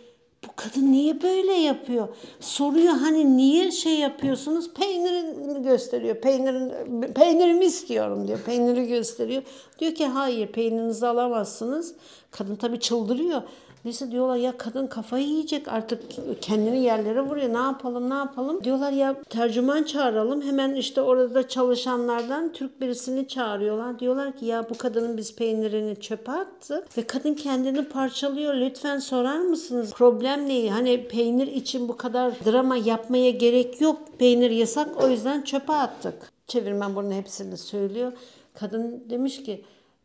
Bu 0.48 0.52
kadın 0.56 0.92
niye 0.92 1.22
böyle 1.22 1.52
yapıyor? 1.52 2.08
Soruyor 2.40 2.94
hani 2.94 3.36
niye 3.36 3.70
şey 3.70 3.98
yapıyorsunuz? 3.98 4.74
Peynirini 4.74 5.62
gösteriyor. 5.62 6.16
Peynirin, 6.16 6.72
peynirimi 7.12 7.64
istiyorum 7.64 8.28
diyor. 8.28 8.38
Peyniri 8.40 8.88
gösteriyor. 8.88 9.42
Diyor 9.78 9.94
ki 9.94 10.06
hayır 10.06 10.46
peynirinizi 10.46 11.06
alamazsınız. 11.06 11.94
Kadın 12.30 12.56
tabii 12.56 12.80
çıldırıyor. 12.80 13.42
Neyse 13.84 14.10
diyorlar 14.10 14.36
ya 14.36 14.58
kadın 14.58 14.86
kafayı 14.86 15.26
yiyecek 15.26 15.68
artık 15.68 16.02
kendini 16.40 16.82
yerlere 16.82 17.20
vuruyor. 17.20 17.52
Ne 17.52 17.58
yapalım 17.58 18.10
ne 18.10 18.14
yapalım? 18.14 18.64
Diyorlar 18.64 18.92
ya 18.92 19.22
tercüman 19.22 19.82
çağıralım. 19.82 20.42
Hemen 20.42 20.74
işte 20.74 21.00
orada 21.00 21.48
çalışanlardan 21.48 22.52
Türk 22.52 22.80
birisini 22.80 23.28
çağırıyorlar. 23.28 23.98
Diyorlar 23.98 24.36
ki 24.36 24.46
ya 24.46 24.66
bu 24.70 24.78
kadının 24.78 25.16
biz 25.16 25.36
peynirini 25.36 26.00
çöpe 26.00 26.32
attı 26.32 26.86
ve 26.98 27.06
kadın 27.06 27.34
kendini 27.34 27.84
parçalıyor. 27.84 28.54
Lütfen 28.54 28.98
sorar 28.98 29.38
mısınız? 29.38 29.92
Problem 29.92 30.48
ne? 30.48 30.70
Hani 30.70 31.08
peynir 31.08 31.46
için 31.46 31.88
bu 31.88 31.96
kadar 31.96 32.32
drama 32.44 32.76
yapmaya 32.76 33.30
gerek 33.30 33.80
yok. 33.80 33.98
Peynir 34.18 34.50
yasak 34.50 35.04
o 35.04 35.08
yüzden 35.08 35.42
çöpe 35.42 35.72
attık. 35.72 36.32
Çevirmen 36.46 36.96
bunun 36.96 37.10
hepsini 37.10 37.56
söylüyor. 37.56 38.12
Kadın 38.54 39.04
demiş 39.10 39.42
ki 39.42 39.64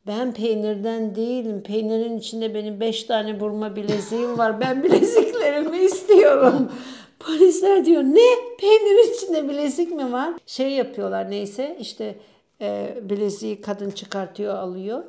ben 0.09 0.33
peynirden 0.33 1.15
değilim. 1.15 1.63
Peynirin 1.63 2.17
içinde 2.17 2.53
benim 2.53 2.79
beş 2.79 3.03
tane 3.03 3.39
burma 3.39 3.75
bileziğim 3.75 4.37
var. 4.37 4.61
Ben 4.61 4.83
bileziklerimi 4.83 5.77
istiyorum. 5.77 6.71
Polisler 7.19 7.85
diyor 7.85 8.03
ne? 8.03 8.55
Peynirin 8.59 9.13
içinde 9.13 9.49
bilezik 9.49 9.91
mi 9.91 10.11
var? 10.11 10.33
Şey 10.45 10.71
yapıyorlar 10.71 11.31
neyse 11.31 11.77
işte 11.79 12.15
e, 12.61 12.97
bileziği 13.01 13.61
kadın 13.61 13.89
çıkartıyor 13.89 14.55
alıyor. 14.55 15.03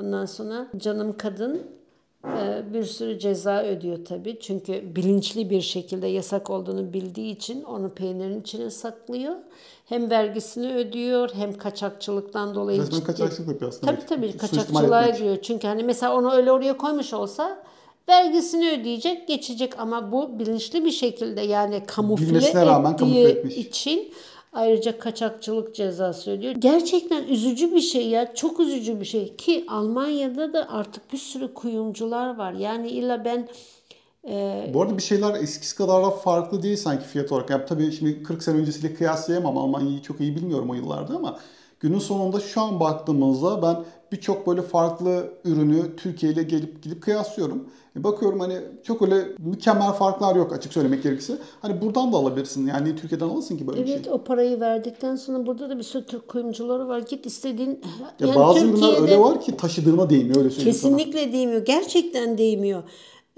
Ondan 0.00 0.26
sonra 0.26 0.66
canım 0.76 1.16
kadın 1.18 1.62
bir 2.72 2.84
sürü 2.84 3.18
ceza 3.18 3.62
ödüyor 3.62 4.04
tabii. 4.04 4.38
Çünkü 4.40 4.96
bilinçli 4.96 5.50
bir 5.50 5.60
şekilde 5.60 6.06
yasak 6.06 6.50
olduğunu 6.50 6.92
bildiği 6.92 7.32
için 7.36 7.62
onu 7.64 7.90
peynirin 7.90 8.40
içine 8.40 8.70
saklıyor. 8.70 9.34
Hem 9.86 10.10
vergisini 10.10 10.74
ödüyor 10.74 11.30
hem 11.34 11.52
kaçakçılıktan 11.58 12.54
dolayı 12.54 12.80
Resmen 12.82 12.98
ciddi- 12.98 13.04
kaçakçılık 13.06 13.48
yapıyor 13.48 13.70
aslında. 13.70 13.92
Tabii 13.94 14.06
tabii 14.06 14.36
kaçakçılığa 14.36 15.08
giriyor. 15.08 15.36
Çünkü 15.42 15.66
hani 15.66 15.84
mesela 15.84 16.16
onu 16.16 16.32
öyle 16.32 16.52
oraya 16.52 16.76
koymuş 16.76 17.12
olsa 17.12 17.62
vergisini 18.08 18.70
ödeyecek, 18.80 19.28
geçecek 19.28 19.78
ama 19.78 20.12
bu 20.12 20.38
bilinçli 20.38 20.84
bir 20.84 20.90
şekilde 20.90 21.40
yani 21.40 21.82
kamufle 21.86 22.26
Bilmesine 22.26 22.66
rağmen 22.66 22.96
kamufle 22.96 23.20
ettiği 23.20 23.38
etmiş. 23.38 23.56
için 23.56 24.12
ayrıca 24.54 24.98
kaçakçılık 24.98 25.74
cezası 25.74 26.30
ödüyor. 26.30 26.54
Gerçekten 26.54 27.24
üzücü 27.24 27.74
bir 27.74 27.80
şey 27.80 28.08
ya. 28.08 28.34
Çok 28.34 28.60
üzücü 28.60 29.00
bir 29.00 29.04
şey 29.04 29.36
ki 29.36 29.64
Almanya'da 29.68 30.52
da 30.52 30.68
artık 30.70 31.12
bir 31.12 31.18
sürü 31.18 31.54
kuyumcular 31.54 32.36
var. 32.36 32.52
Yani 32.52 32.88
illa 32.88 33.24
ben 33.24 33.48
Bu 34.74 34.82
arada 34.82 34.96
bir 34.96 35.02
şeyler 35.02 35.34
eskisi 35.34 35.76
kadar 35.76 36.04
da 36.04 36.10
farklı 36.10 36.62
değil 36.62 36.76
sanki 36.76 37.04
fiyat 37.04 37.32
olarak. 37.32 37.50
Yani 37.50 37.62
tabii 37.68 37.92
şimdi 37.92 38.22
40 38.22 38.42
sene 38.42 38.56
öncesiyle 38.56 38.94
kıyaslayamam. 38.94 39.58
Almanya'yı 39.58 40.02
çok 40.02 40.20
iyi 40.20 40.36
bilmiyorum 40.36 40.70
o 40.70 40.74
yıllarda 40.74 41.16
ama 41.16 41.38
günün 41.80 41.98
sonunda 41.98 42.40
şu 42.40 42.60
an 42.60 42.80
baktığımızda 42.80 43.62
ben 43.62 43.84
birçok 44.12 44.46
böyle 44.46 44.62
farklı 44.62 45.32
ürünü 45.44 45.96
Türkiye 45.96 46.32
ile 46.32 46.42
gelip 46.42 46.82
gidip 46.82 47.02
kıyaslıyorum. 47.02 47.68
E 48.00 48.04
bakıyorum 48.04 48.40
hani 48.40 48.58
çok 48.82 49.02
öyle 49.02 49.24
mükemmel 49.38 49.92
farklar 49.92 50.36
yok 50.36 50.52
açık 50.52 50.72
söylemek 50.72 51.02
gerekirse. 51.02 51.38
Hani 51.62 51.80
buradan 51.80 52.12
da 52.12 52.16
alabilirsin. 52.16 52.66
Yani 52.66 52.96
Türkiye'den 52.96 53.28
alasın 53.28 53.56
ki 53.56 53.66
böyle 53.66 53.84
bir 53.86 53.92
Evet 53.92 54.04
şey? 54.04 54.12
o 54.12 54.24
parayı 54.24 54.60
verdikten 54.60 55.16
sonra 55.16 55.46
burada 55.46 55.70
da 55.70 55.78
bir 55.78 55.82
sürü 55.82 56.06
Türk 56.06 56.28
kuyumcuları 56.28 56.88
var. 56.88 56.98
Git 56.98 57.26
istediğin... 57.26 57.70
Ya 58.20 58.26
Yani 58.26 58.36
bazı 58.36 58.58
ürünler 58.58 58.72
Türkiye'de 58.72 59.00
öyle 59.00 59.20
var 59.20 59.40
ki 59.40 59.56
taşıdığına 59.56 60.10
değmiyor 60.10 60.36
öyle 60.36 60.50
söyleyeyim 60.50 60.78
sana. 60.78 60.96
Kesinlikle 60.96 61.32
değmiyor. 61.32 61.64
Gerçekten 61.64 62.38
değmiyor. 62.38 62.82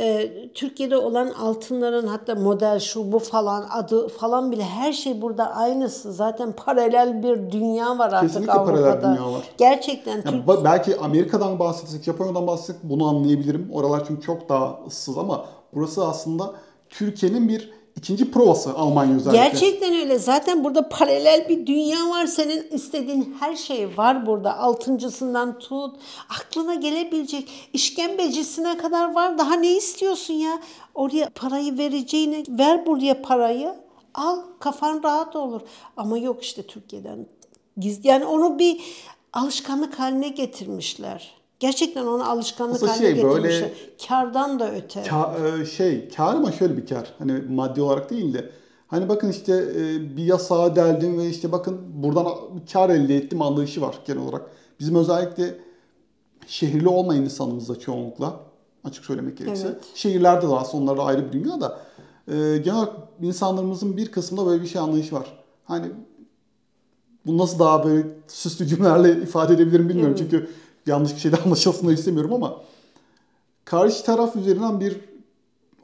Ee, 0.00 0.48
Türkiye'de 0.54 0.96
olan 0.96 1.30
altınların 1.30 2.06
hatta 2.06 2.34
model 2.34 2.78
şu 2.78 3.12
bu 3.12 3.18
falan 3.18 3.66
adı 3.70 4.08
falan 4.08 4.52
bile 4.52 4.64
her 4.64 4.92
şey 4.92 5.22
burada 5.22 5.54
aynısı. 5.54 6.12
Zaten 6.12 6.52
paralel 6.52 7.22
bir 7.22 7.52
dünya 7.52 7.98
var 7.98 8.12
artık 8.12 8.28
Kesinlikle 8.28 8.52
Avrupa'da. 8.52 9.00
paralel 9.00 9.16
dünya 9.16 9.32
var. 9.32 9.42
Gerçekten 9.58 10.22
Yani 10.26 10.44
Türk 10.46 10.64
belki 10.64 10.96
Amerika'dan 10.96 11.58
bahsetsek, 11.58 12.02
Japonya'dan 12.02 12.46
bahsetsek 12.46 12.76
bunu 12.82 13.08
anlayabilirim. 13.08 13.70
Oralar 13.72 14.04
çünkü 14.06 14.22
çok 14.22 14.48
daha 14.48 14.78
ıssız 14.86 15.18
ama 15.18 15.46
burası 15.74 16.06
aslında 16.06 16.52
Türkiye'nin 16.88 17.48
bir 17.48 17.70
ikinci 17.96 18.30
provası 18.30 18.74
Almanya 18.74 19.16
özellikle. 19.16 19.42
Gerçekten 19.42 19.94
öyle. 19.94 20.18
Zaten 20.18 20.64
burada 20.64 20.88
paralel 20.88 21.48
bir 21.48 21.66
dünya 21.66 22.08
var. 22.08 22.26
Senin 22.26 22.66
istediğin 22.70 23.36
her 23.40 23.56
şey 23.56 23.96
var 23.96 24.26
burada. 24.26 24.58
Altıncısından 24.58 25.58
tut. 25.58 25.96
Aklına 26.28 26.74
gelebilecek 26.74 27.70
işkembecisine 27.72 28.76
kadar 28.76 29.14
var. 29.14 29.38
Daha 29.38 29.54
ne 29.54 29.76
istiyorsun 29.76 30.34
ya? 30.34 30.60
Oraya 30.94 31.30
parayı 31.30 31.78
vereceğine 31.78 32.44
ver 32.48 32.86
buraya 32.86 33.22
parayı. 33.22 33.74
Al 34.14 34.38
kafan 34.58 35.00
rahat 35.04 35.36
olur. 35.36 35.60
Ama 35.96 36.18
yok 36.18 36.42
işte 36.44 36.62
Türkiye'den. 36.62 37.26
Yani 38.02 38.24
onu 38.24 38.58
bir 38.58 38.80
alışkanlık 39.32 39.98
haline 39.98 40.28
getirmişler. 40.28 41.34
Gerçekten 41.60 42.06
onu 42.06 42.30
alışkanlık 42.30 42.74
Aslında 42.74 42.92
haline 42.92 43.14
şey, 43.14 43.24
böyle- 43.24 43.48
getirmişler. 43.48 43.70
Kardan 44.08 44.58
da 44.58 44.72
öte. 44.72 45.02
Ka- 45.02 45.62
e, 45.62 45.66
şey, 45.66 46.08
kar 46.08 46.34
ama 46.34 46.52
şöyle 46.52 46.76
bir 46.76 46.86
kar. 46.86 47.12
Hani 47.18 47.32
maddi 47.48 47.82
olarak 47.82 48.10
değil 48.10 48.34
de. 48.34 48.50
Hani 48.88 49.08
bakın 49.08 49.30
işte 49.30 49.52
e, 49.52 50.16
bir 50.16 50.24
yasağa 50.24 50.76
deldim 50.76 51.18
ve 51.18 51.28
işte 51.28 51.52
bakın 51.52 51.78
buradan 51.94 52.26
kar 52.72 52.90
elde 52.90 53.16
ettim 53.16 53.42
anlayışı 53.42 53.80
var 53.80 53.98
genel 54.06 54.22
olarak. 54.22 54.42
Bizim 54.80 54.94
özellikle 54.94 55.54
şehirli 56.46 56.88
olmayan 56.88 57.24
insanımızda 57.24 57.78
çoğunlukla 57.78 58.40
açık 58.84 59.04
söylemek 59.04 59.38
gerekirse. 59.38 59.66
Evet. 59.66 59.84
Şehirlerde 59.94 60.48
de 60.48 60.54
aslında 60.54 60.82
onlar 60.82 60.96
da 60.96 61.02
ayrı 61.04 61.26
bir 61.26 61.32
dünya 61.32 61.60
da 61.60 61.78
e, 62.28 62.32
genel 62.58 62.78
olarak 62.78 62.92
insanlarımızın 63.22 63.96
bir 63.96 64.12
kısmında 64.12 64.46
böyle 64.46 64.62
bir 64.62 64.68
şey 64.68 64.80
anlayışı 64.80 65.14
var. 65.14 65.26
Hani 65.64 65.86
bu 67.26 67.38
nasıl 67.38 67.58
daha 67.58 67.84
böyle 67.84 68.08
süslü 68.28 68.66
cümlelerle 68.66 69.22
ifade 69.22 69.54
edebilirim 69.54 69.88
bilmiyorum. 69.88 70.14
Çünkü 70.18 70.50
yanlış 70.86 71.14
bir 71.14 71.20
şeyden 71.20 71.38
anlaşılsın 71.44 71.88
istemiyorum 71.88 72.32
ama 72.32 72.56
karşı 73.64 74.04
taraf 74.04 74.36
üzerinden 74.36 74.80
bir 74.80 74.96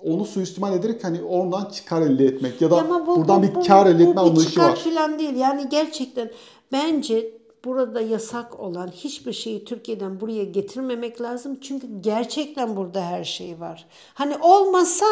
onu 0.04 0.24
suistimal 0.24 0.74
ederek 0.74 1.04
hani 1.04 1.22
oradan 1.22 1.64
çıkar 1.70 2.02
elde 2.02 2.24
etmek 2.24 2.60
ya 2.60 2.70
da 2.70 2.76
Ama 2.78 3.06
bu- 3.06 3.16
buradan 3.16 3.42
bu- 3.42 3.46
bir 3.46 3.54
bu- 3.54 3.62
kar 3.66 3.86
elde 3.86 4.06
bu 4.06 4.10
etme 4.10 4.20
anlayışı 4.20 4.50
çıkar 4.50 4.68
var. 4.70 4.76
falan 4.76 5.18
değil. 5.18 5.36
Yani 5.36 5.68
gerçekten 5.68 6.30
bence 6.72 7.30
burada 7.64 8.00
yasak 8.00 8.60
olan 8.60 8.88
hiçbir 8.88 9.32
şeyi 9.32 9.64
Türkiye'den 9.64 10.20
buraya 10.20 10.44
getirmemek 10.44 11.20
lazım. 11.20 11.58
Çünkü 11.60 11.86
gerçekten 12.00 12.76
burada 12.76 13.02
her 13.04 13.24
şey 13.24 13.60
var. 13.60 13.86
Hani 14.14 14.36
olmasa 14.36 15.06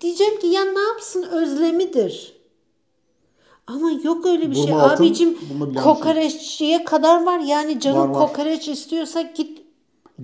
diyeceğim 0.00 0.38
ki 0.40 0.46
ya 0.46 0.64
ne 0.64 0.80
yapsın 0.80 1.22
özlemidir. 1.22 2.39
Ama 3.70 3.90
yok 4.04 4.26
öyle 4.26 4.50
bir 4.50 4.54
şey. 4.54 4.64
Burma 4.64 4.82
altın, 4.82 5.04
Abicim 5.04 5.38
şey. 5.38 5.82
kokoreççiye 5.82 6.84
kadar 6.84 7.24
var. 7.26 7.38
Yani 7.38 7.80
canım 7.80 7.98
Var, 7.98 8.08
var. 8.08 8.28
kokoreç 8.28 8.68
istiyorsa 8.68 9.22
git 9.22 9.60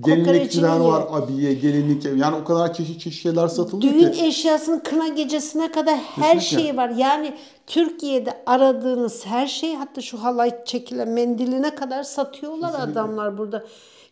Gelinlikçiler 0.01 0.81
var, 0.81 1.05
abiye, 1.11 1.55
gelinlik 1.55 2.05
yani 2.05 2.37
o 2.37 2.45
kadar 2.45 2.75
çeşit 2.75 3.01
çeşit 3.01 3.23
şeyler 3.23 3.49
satılıyor 3.49 3.95
Düğün 3.95 4.13
ki. 4.13 4.25
eşyasının 4.27 4.79
kına 4.79 5.09
gecesine 5.09 5.73
kadar 5.73 5.97
her 5.97 6.39
Kesinlikle. 6.39 6.67
şey 6.69 6.77
var. 6.77 6.89
Yani 6.91 7.35
Türkiye'de 7.67 8.43
aradığınız 8.47 9.27
her 9.27 9.47
şey 9.47 9.75
hatta 9.75 10.01
şu 10.01 10.23
halay 10.23 10.65
çekilen 10.65 11.09
mendiline 11.09 11.75
kadar 11.75 12.03
satıyorlar 12.03 12.75
adamlar 12.81 13.39
burada. 13.39 13.65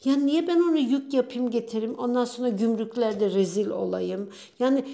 Ya 0.04 0.16
niye 0.16 0.48
ben 0.48 0.56
onu 0.60 0.78
yük 0.78 1.14
yapayım 1.14 1.50
getireyim 1.50 1.94
ondan 1.98 2.24
sonra 2.24 2.48
gümrüklerde 2.48 3.30
rezil 3.30 3.70
olayım. 3.70 4.28
Yani 4.58 4.84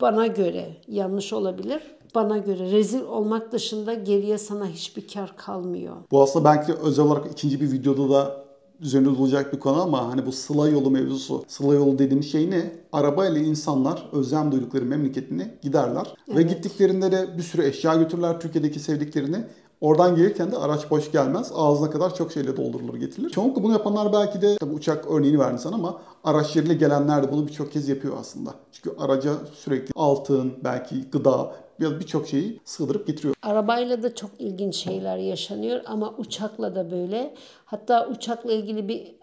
bana 0.00 0.26
göre 0.26 0.66
yanlış 0.88 1.32
olabilir. 1.32 1.80
Bana 2.14 2.38
göre 2.38 2.70
rezil 2.70 3.02
olmak 3.02 3.52
dışında 3.52 3.94
geriye 3.94 4.38
sana 4.38 4.66
hiçbir 4.66 5.08
kar 5.08 5.36
kalmıyor. 5.36 5.96
Bu 6.10 6.22
aslında 6.22 6.44
belki 6.44 6.72
özel 6.72 7.04
olarak 7.04 7.32
ikinci 7.32 7.60
bir 7.60 7.72
videoda 7.72 8.10
da 8.14 8.44
üzerinde 8.80 9.08
durulacak 9.08 9.52
bir 9.52 9.60
konu 9.60 9.82
ama 9.82 10.12
hani 10.12 10.26
bu 10.26 10.32
sıla 10.32 10.68
yolu 10.68 10.90
mevzusu. 10.90 11.44
Sıla 11.48 11.74
yolu 11.74 11.98
dediğimiz 11.98 12.32
şey 12.32 12.50
ne? 12.50 12.72
Arabayla 12.92 13.40
insanlar 13.40 14.08
özlem 14.12 14.52
duydukları 14.52 14.84
memleketine 14.84 15.58
giderler. 15.62 16.14
Ve 16.28 16.42
gittiklerinde 16.42 17.12
de 17.12 17.38
bir 17.38 17.42
sürü 17.42 17.64
eşya 17.66 17.94
götürürler 17.94 18.40
Türkiye'deki 18.40 18.80
sevdiklerini. 18.80 19.44
Oradan 19.80 20.16
gelirken 20.16 20.52
de 20.52 20.56
araç 20.56 20.90
boş 20.90 21.12
gelmez. 21.12 21.52
Ağzına 21.54 21.90
kadar 21.90 22.14
çok 22.14 22.32
şeyle 22.32 22.56
doldurulur 22.56 22.96
getirilir. 22.96 23.30
Çoğunlukla 23.30 23.62
bunu 23.62 23.72
yapanlar 23.72 24.12
belki 24.12 24.42
de 24.42 24.56
tabii 24.56 24.74
uçak 24.74 25.10
örneğini 25.10 25.38
verdin 25.38 25.56
sen 25.56 25.72
ama 25.72 26.00
araçlarıyla 26.24 26.74
gelenler 26.74 27.22
de 27.22 27.32
bunu 27.32 27.46
birçok 27.46 27.72
kez 27.72 27.88
yapıyor 27.88 28.14
aslında. 28.20 28.54
Çünkü 28.72 28.96
araca 28.98 29.32
sürekli 29.54 29.92
altın, 29.96 30.52
belki 30.64 31.10
gıda 31.10 31.52
birçok 31.80 32.28
şeyi 32.28 32.60
sığdırıp 32.64 33.06
getiriyor. 33.06 33.34
Arabayla 33.42 34.02
da 34.02 34.14
çok 34.14 34.30
ilginç 34.38 34.74
şeyler 34.76 35.16
yaşanıyor 35.16 35.80
ama 35.86 36.14
uçakla 36.18 36.74
da 36.74 36.90
böyle. 36.90 37.34
Hatta 37.64 38.08
uçakla 38.08 38.52
ilgili 38.52 38.88
bir 38.88 39.14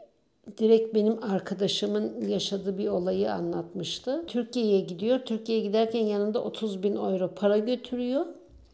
direkt 0.57 0.95
benim 0.95 1.23
arkadaşımın 1.23 2.27
yaşadığı 2.27 2.77
bir 2.77 2.87
olayı 2.87 3.33
anlatmıştı. 3.33 4.23
Türkiye'ye 4.27 4.79
gidiyor. 4.79 5.19
Türkiye'ye 5.19 5.63
giderken 5.63 5.99
yanında 6.05 6.43
30 6.43 6.83
bin 6.83 6.95
euro 6.95 7.31
para 7.35 7.57
götürüyor. 7.57 8.25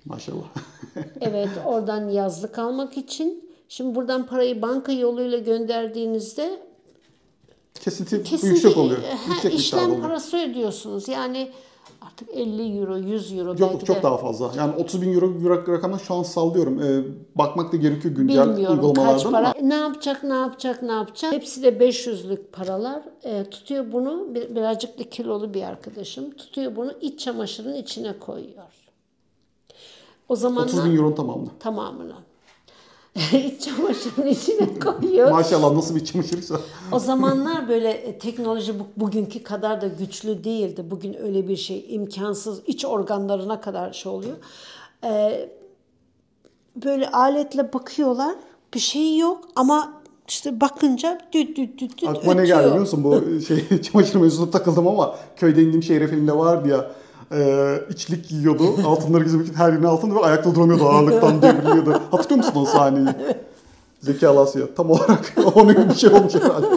Maşallah. 0.06 0.46
Evet 1.22 1.50
oradan 1.66 2.10
yazlık 2.10 2.60
almak 2.60 2.98
için. 2.98 3.50
Şimdi 3.70 3.96
buradan 3.96 4.26
parayı 4.26 4.62
banka 4.62 4.92
yoluyla 4.92 5.38
gönderdiğinizde 5.38 6.60
Kesinti 7.74 8.24
kesinlikle 8.24 8.48
yüksek 8.48 8.78
oluyor. 8.78 9.02
ha, 9.04 9.34
Yüksek 9.34 9.54
işlem 9.54 9.86
oluyor. 9.86 10.02
parası 10.02 10.38
ödüyorsunuz. 10.38 11.08
Yani 11.08 11.52
artık 12.22 12.38
50 12.38 12.80
euro, 12.80 12.98
100 12.98 13.34
euro 13.38 13.56
Çok, 13.58 13.74
belki 13.74 13.86
çok 13.86 13.98
de. 13.98 14.04
daha 14.04 14.18
fazla. 14.18 14.52
Yani 14.58 14.76
30 14.76 15.02
bin 15.02 15.14
euro 15.14 15.40
bir 15.40 15.46
rak- 15.46 15.72
rakamı 15.72 16.00
şu 16.00 16.14
an 16.14 16.24
sallıyorum. 16.24 16.82
Ee, 16.82 17.04
bakmak 17.36 17.74
da 17.74 17.78
gerekiyor 17.78 18.16
güncel 18.16 18.50
Bilmiyorum 18.50 18.78
kaç 18.82 18.86
uygulamalardan 18.86 19.32
para. 19.32 19.52
ama 19.60 19.68
Ne 19.68 19.74
yapacak, 19.76 20.24
ne 20.24 20.34
yapacak, 20.34 20.84
ne 20.84 20.92
yapacak. 20.92 21.34
Hepsi 21.34 21.64
de 21.64 21.70
500'lük 21.70 22.52
paralar. 22.52 23.02
E, 23.24 23.44
tutuyor 23.44 23.92
bunu, 23.92 24.36
bir, 24.36 24.56
birazcık 24.56 25.00
da 25.00 25.04
kilolu 25.10 25.54
bir 25.54 25.64
arkadaşım. 25.64 26.32
Tutuyor 26.32 26.76
bunu 26.76 26.94
iç 27.02 27.20
çamaşırın 27.20 27.74
içine 27.76 28.20
koyuyor. 28.20 28.64
O 30.30 30.34
30 30.34 30.42
zamanlar 30.42 30.86
bin 30.86 30.98
euro 30.98 31.16
tamamını. 31.16 31.50
tamamını. 31.60 32.14
iç 33.34 33.62
çamaşırın 33.62 34.28
içine 34.28 34.80
koyuyor. 34.80 35.32
Maşallah 35.32 35.74
nasıl 35.74 35.96
bir 35.96 36.06
çamaşırsa. 36.06 36.60
O 36.92 37.00
zamanlar 37.00 37.70
böyle 37.70 37.90
e, 37.90 38.20
teknoloji 38.20 38.80
bu, 38.80 38.84
bugünkü 38.98 39.44
kadar 39.44 39.82
da 39.82 39.88
güçlü 39.88 40.44
değildi. 40.44 40.86
Bugün 40.92 41.14
öyle 41.14 41.48
bir 41.48 41.56
şey 41.58 41.86
imkansız. 41.90 42.62
iç 42.68 42.86
organlarına 42.86 43.62
kadar 43.62 43.94
şey 43.94 44.12
oluyor. 44.12 44.38
Ee, 45.04 45.50
böyle 46.86 47.12
aletle 47.12 47.74
bakıyorlar. 47.74 48.36
Bir 48.74 48.80
şey 48.80 49.18
yok 49.18 49.40
ama 49.56 49.94
işte 50.28 50.62
bakınca 50.62 51.20
düt 51.34 51.58
düt 51.58 51.80
düt 51.80 51.98
düt 52.02 52.10
Aklıma 52.10 52.34
ne 52.34 52.42
ötüyor. 52.42 52.58
geldi 52.58 52.66
biliyor 52.68 52.80
musun? 52.80 53.04
Bu 53.04 53.42
şey 53.42 53.82
çamaşır 53.82 54.16
mevzusuna 54.16 54.52
takıldım 54.52 54.88
ama 54.88 55.16
köyde 55.36 55.62
indiğim 55.62 55.84
şehre 55.84 56.08
filmde 56.08 56.38
vardı 56.38 56.70
ya. 56.70 56.92
E, 57.34 57.74
içlik 57.90 58.30
giyiyordu. 58.30 58.64
Altınları 58.86 59.24
gizlemek 59.24 59.48
için 59.48 59.58
her 59.58 59.74
yerine 59.74 59.88
altın 59.88 60.16
ve 60.16 60.20
ayakta 60.20 60.56
duramıyordu 60.56 60.86
ağırlıktan 60.86 61.42
devriliyordu. 61.42 62.02
Hatırlıyor 62.12 62.46
musun 62.46 62.62
o 62.62 62.66
sahneyi? 62.66 63.08
Zeki 64.02 64.28
Alasya. 64.28 64.76
Tam 64.76 64.92
olarak 64.92 65.34
onun 65.56 65.74
gibi 65.74 65.90
bir 65.90 65.96
şey 65.96 66.10
olmuş 66.10 66.36
herhalde. 66.36 66.68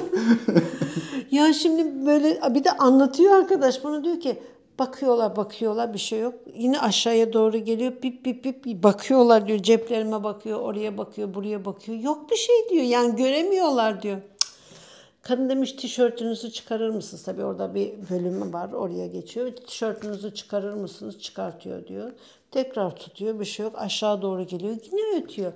Ya 1.31 1.53
şimdi 1.53 2.07
böyle 2.07 2.41
bir 2.55 2.65
de 2.65 2.71
anlatıyor 2.73 3.33
arkadaş 3.33 3.85
bunu 3.85 4.05
diyor 4.05 4.21
ki 4.21 4.39
bakıyorlar 4.79 5.37
bakıyorlar 5.37 5.95
bir 5.95 5.99
şey 5.99 6.21
yok. 6.21 6.35
Yine 6.57 6.81
aşağıya 6.81 7.33
doğru 7.33 7.59
geliyor 7.59 7.93
bip 8.03 8.25
bip 8.25 8.45
bip 8.45 8.83
bakıyorlar 8.83 9.49
diyor 9.49 9.59
ceplerime 9.59 10.25
bakıyor 10.25 10.61
oraya 10.61 10.99
bakıyor 10.99 11.35
buraya 11.35 11.65
bakıyor. 11.65 11.99
Yok 11.99 12.31
bir 12.31 12.37
şey 12.37 12.57
diyor 12.71 12.85
yani 12.85 13.17
göremiyorlar 13.17 14.03
diyor. 14.03 14.19
Kadın 15.25 15.49
demiş 15.49 15.73
tişörtünüzü 15.73 16.51
çıkarır 16.53 16.91
mısınız? 16.91 17.23
Tabii 17.23 17.45
orada 17.45 17.75
bir 17.75 17.93
bölümü 18.11 18.53
var 18.53 18.73
oraya 18.73 19.07
geçiyor. 19.07 19.51
Tişörtünüzü 19.51 20.35
çıkarır 20.35 20.75
mısınız? 20.75 21.19
Çıkartıyor 21.19 21.87
diyor. 21.87 22.13
Tekrar 22.51 22.97
tutuyor 22.97 23.41
bir 23.41 23.45
şey 23.45 23.65
yok 23.65 23.75
aşağı 23.79 24.23
doğru 24.23 24.43
geliyor 24.43 24.77
yine 24.93 25.23
ötüyor. 25.25 25.53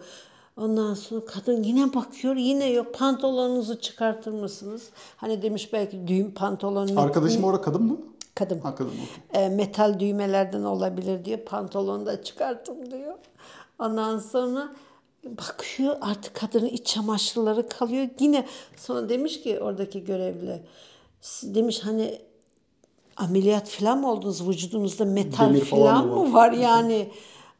Ondan 0.56 0.94
sonra 0.94 1.24
kadın 1.24 1.62
yine 1.62 1.94
bakıyor 1.94 2.36
yine 2.36 2.70
yok 2.70 2.94
pantolonunuzu 2.94 3.80
çıkartır 3.80 4.32
mısınız? 4.32 4.90
Hani 5.16 5.42
demiş 5.42 5.72
belki 5.72 6.08
düğüm 6.08 6.34
pantolon 6.34 6.96
Arkadaşım 6.96 7.44
orada 7.44 7.60
kadın 7.60 7.82
mı? 7.82 7.96
kadın 8.34 8.58
Ha 8.60 8.74
kadın. 8.74 8.92
e, 9.34 9.48
metal 9.48 10.00
düğmelerden 10.00 10.62
olabilir 10.64 11.24
diyor. 11.24 11.38
Pantolonu 11.38 12.06
da 12.06 12.22
çıkarttım 12.22 12.90
diyor. 12.90 13.14
Ondan 13.78 14.18
sonra 14.18 14.68
bakıyor 15.24 15.96
artık 16.00 16.34
kadının 16.34 16.66
iç 16.68 16.86
çamaşırları 16.86 17.68
kalıyor. 17.68 18.08
Yine 18.20 18.46
sonra 18.76 19.08
demiş 19.08 19.42
ki 19.42 19.60
oradaki 19.60 20.04
görevli 20.04 20.62
demiş 21.42 21.80
hani 21.84 22.18
ameliyat 23.16 23.68
falan 23.68 23.98
mı 23.98 24.12
oldunuz 24.12 24.48
vücudunuzda 24.48 25.04
metal 25.04 25.48
Demir 25.48 25.64
falan 25.64 25.84
falan 25.84 26.06
mı 26.06 26.24
mı 26.24 26.32
var 26.32 26.52
yani? 26.52 27.10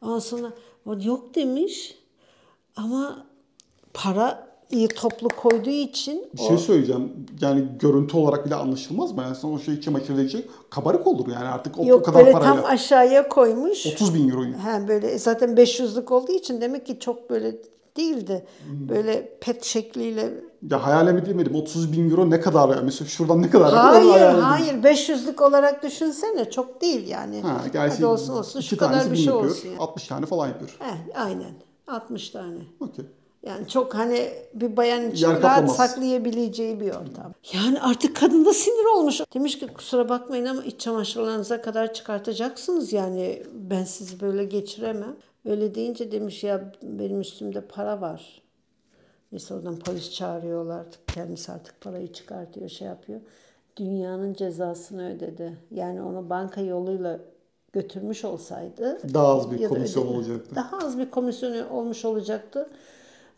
Ondan 0.01 0.19
sonra 0.19 0.51
yok 1.01 1.35
demiş 1.35 1.95
ama 2.75 3.25
para 3.93 4.48
iyi 4.71 4.87
toplu 4.87 5.27
koyduğu 5.27 5.69
için 5.69 6.27
Bir 6.33 6.41
şey 6.41 6.57
söyleyeceğim. 6.57 7.11
Yani 7.41 7.65
görüntü 7.79 8.17
olarak 8.17 8.45
bile 8.45 8.55
anlaşılmaz 8.55 9.11
mı? 9.11 9.21
Yani 9.21 9.35
sen 9.35 9.47
o 9.47 9.59
şeyi 9.59 9.81
çamaşır 9.81 10.13
edecek 10.13 10.49
kabarık 10.69 11.07
olur 11.07 11.27
yani 11.27 11.47
artık 11.47 11.79
o, 11.79 11.81
o 11.81 11.85
yok 11.85 12.05
kadar 12.05 12.19
böyle 12.19 12.31
parayla. 12.31 12.55
tam 12.55 12.65
aşağıya 12.65 13.27
koymuş. 13.29 13.85
30 13.87 14.15
bin 14.15 14.29
euro. 14.29 14.41
Ha 14.63 14.87
böyle 14.87 15.19
zaten 15.19 15.49
500'lük 15.49 16.13
olduğu 16.13 16.31
için 16.31 16.61
demek 16.61 16.85
ki 16.85 16.99
çok 16.99 17.29
böyle 17.29 17.55
değildi. 17.97 18.45
Hmm. 18.65 18.89
Böyle 18.89 19.37
pet 19.41 19.63
şekliyle. 19.63 20.33
Ya 20.71 20.85
hayal 20.85 21.07
edemedim. 21.07 21.55
30 21.55 21.91
bin 21.91 22.09
euro 22.11 22.29
ne 22.29 22.39
kadar? 22.41 22.81
Mesela 22.83 23.07
şuradan 23.09 23.41
ne 23.41 23.49
kadar? 23.49 23.67
Ne 23.67 23.71
kadar 23.71 23.93
Hayır 23.93 24.09
hayal 24.11 24.29
edeyim? 24.29 24.45
hayır 24.45 24.73
500'lük 24.73 25.43
olarak 25.43 25.83
düşünsene 25.83 26.49
çok 26.51 26.81
değil 26.81 27.07
yani. 27.07 27.41
Ha, 27.41 27.61
gerçi 27.73 27.95
Hadi 27.95 28.05
olsun 28.05 28.33
olsun 28.33 28.61
şu 28.61 28.77
kadar 28.77 29.11
bir 29.11 29.17
şey 29.17 29.25
yapıyor. 29.25 29.51
olsun. 29.51 29.67
Yani. 29.69 29.79
60 29.79 30.07
tane 30.07 30.25
falan 30.25 30.47
yapıyor. 30.47 30.75
Heh, 30.79 31.21
aynen 31.25 31.53
60 31.87 32.29
tane. 32.29 32.57
Okey. 32.79 33.05
Yani 33.43 33.67
çok 33.67 33.95
hani 33.95 34.29
bir 34.53 34.77
bayan 34.77 35.11
için 35.11 35.27
Yer 35.27 35.41
rahat 35.41 35.41
kaplamaz. 35.41 35.75
saklayabileceği 35.75 36.79
bir 36.79 36.89
ortam. 36.89 37.33
Yani 37.53 37.81
artık 37.81 38.15
kadın 38.15 38.45
da 38.45 38.53
sinir 38.53 38.95
olmuş. 38.97 39.21
Demiş 39.33 39.59
ki 39.59 39.67
kusura 39.67 40.09
bakmayın 40.09 40.45
ama 40.45 40.63
iç 40.63 40.79
çamaşırlarınıza 40.81 41.61
kadar 41.61 41.93
çıkartacaksınız 41.93 42.93
yani 42.93 43.43
ben 43.53 43.83
sizi 43.83 44.19
böyle 44.19 44.43
geçiremem. 44.45 45.15
Öyle 45.45 45.75
deyince 45.75 46.11
demiş 46.11 46.43
ya 46.43 46.71
benim 46.83 47.21
üstümde 47.21 47.61
para 47.61 48.01
var. 48.01 48.41
Neyse 49.31 49.53
oradan 49.53 49.79
polis 49.79 50.11
çağırıyorlar. 50.13 50.85
Kendisi 51.13 51.51
artık 51.51 51.81
parayı 51.81 52.13
çıkartıyor 52.13 52.69
şey 52.69 52.87
yapıyor. 52.87 53.19
Dünyanın 53.77 54.33
cezasını 54.33 55.15
ödedi. 55.15 55.57
Yani 55.71 56.01
onu 56.01 56.29
banka 56.29 56.61
yoluyla 56.61 57.19
götürmüş 57.73 58.25
olsaydı 58.25 58.99
Daha 59.13 59.27
az 59.37 59.51
bir 59.51 59.59
ya 59.59 59.69
da 59.69 59.73
komisyon 59.73 60.03
ödedi- 60.03 60.13
olacaktı. 60.15 60.55
Daha 60.55 60.77
az 60.77 60.97
bir 60.97 61.09
komisyon 61.11 61.69
olmuş 61.69 62.05
olacaktı. 62.05 62.69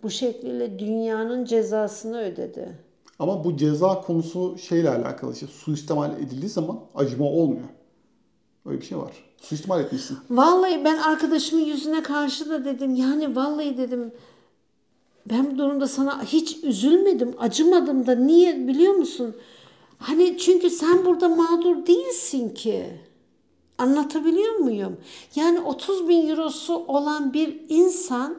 Bu 0.03 0.09
şekliyle 0.09 0.79
dünyanın 0.79 1.45
cezasını 1.45 2.21
ödedi. 2.21 2.77
Ama 3.19 3.43
bu 3.43 3.57
ceza 3.57 4.01
konusu 4.01 4.57
şeyle 4.57 4.89
alakalı. 4.89 5.33
işte 5.33 5.47
suistimal 5.47 6.11
edildiği 6.19 6.49
zaman 6.49 6.79
acıma 6.95 7.25
olmuyor. 7.25 7.67
Öyle 8.65 8.81
bir 8.81 8.85
şey 8.85 8.97
var. 8.97 9.11
Suistimal 9.41 9.81
etmişsin. 9.81 10.17
Vallahi 10.29 10.85
ben 10.85 10.97
arkadaşımın 10.97 11.63
yüzüne 11.63 12.03
karşı 12.03 12.49
da 12.49 12.65
dedim 12.65 12.95
yani 12.95 13.35
vallahi 13.35 13.77
dedim 13.77 14.11
ben 15.29 15.51
bu 15.51 15.57
durumda 15.57 15.87
sana 15.87 16.23
hiç 16.23 16.63
üzülmedim, 16.63 17.33
acımadım 17.39 18.07
da 18.07 18.15
niye 18.15 18.67
biliyor 18.67 18.93
musun? 18.93 19.35
Hani 19.97 20.37
çünkü 20.37 20.69
sen 20.69 21.05
burada 21.05 21.29
mağdur 21.29 21.85
değilsin 21.85 22.49
ki. 22.49 22.85
Anlatabiliyor 23.77 24.55
muyum? 24.55 24.97
Yani 25.35 25.59
30 25.59 26.07
bin 26.09 26.29
eurosu 26.29 26.75
olan 26.75 27.33
bir 27.33 27.61
insan 27.69 28.37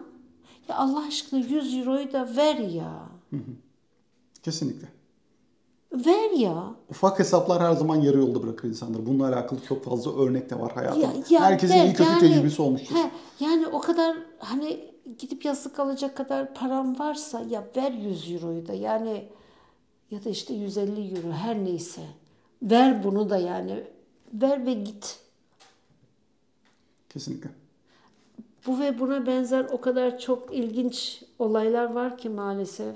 ya 0.68 0.76
Allah 0.76 1.06
aşkına 1.06 1.40
100 1.40 1.74
euroyu 1.78 2.12
da 2.12 2.36
ver 2.36 2.56
ya. 2.58 3.08
Kesinlikle. 4.42 4.88
Ver 5.92 6.30
ya. 6.30 6.74
Ufak 6.90 7.18
hesaplar 7.18 7.62
her 7.62 7.72
zaman 7.72 7.96
yarı 7.96 8.18
yolda 8.18 8.42
bırakır 8.42 8.68
insanları. 8.68 9.06
Bununla 9.06 9.28
alakalı 9.28 9.60
çok 9.68 9.84
fazla 9.84 10.16
örnek 10.22 10.50
de 10.50 10.60
var 10.60 10.72
hayatta. 10.72 10.98
Ya, 11.00 11.12
ya 11.30 11.40
Herkesin 11.40 11.74
ver, 11.74 11.84
iyi 11.84 11.92
kötü 11.92 12.10
yani- 12.10 12.20
tecrübesi 12.20 12.62
olmuştur. 12.62 12.94
He, 12.94 13.10
yani 13.44 13.66
o 13.66 13.80
kadar 13.80 14.16
hani 14.38 14.92
gidip 15.18 15.44
yastık 15.44 15.80
alacak 15.80 16.16
kadar 16.16 16.54
param 16.54 16.98
varsa 16.98 17.40
ya 17.40 17.64
ver 17.76 17.92
100 17.92 18.32
euroyu 18.32 18.66
da 18.66 18.72
yani 18.72 19.28
ya 20.10 20.24
da 20.24 20.30
işte 20.30 20.54
150 20.54 21.16
euro 21.16 21.32
her 21.32 21.64
neyse. 21.64 22.02
Ver 22.62 23.04
bunu 23.04 23.30
da 23.30 23.36
yani. 23.36 23.84
Ver 24.32 24.66
ve 24.66 24.72
git. 24.72 25.18
Kesinlikle. 27.08 27.50
Bu 28.66 28.80
ve 28.80 28.98
buna 28.98 29.26
benzer 29.26 29.66
o 29.72 29.80
kadar 29.80 30.18
çok 30.18 30.54
ilginç 30.54 31.22
olaylar 31.38 31.92
var 31.92 32.18
ki 32.18 32.28
maalesef. 32.28 32.94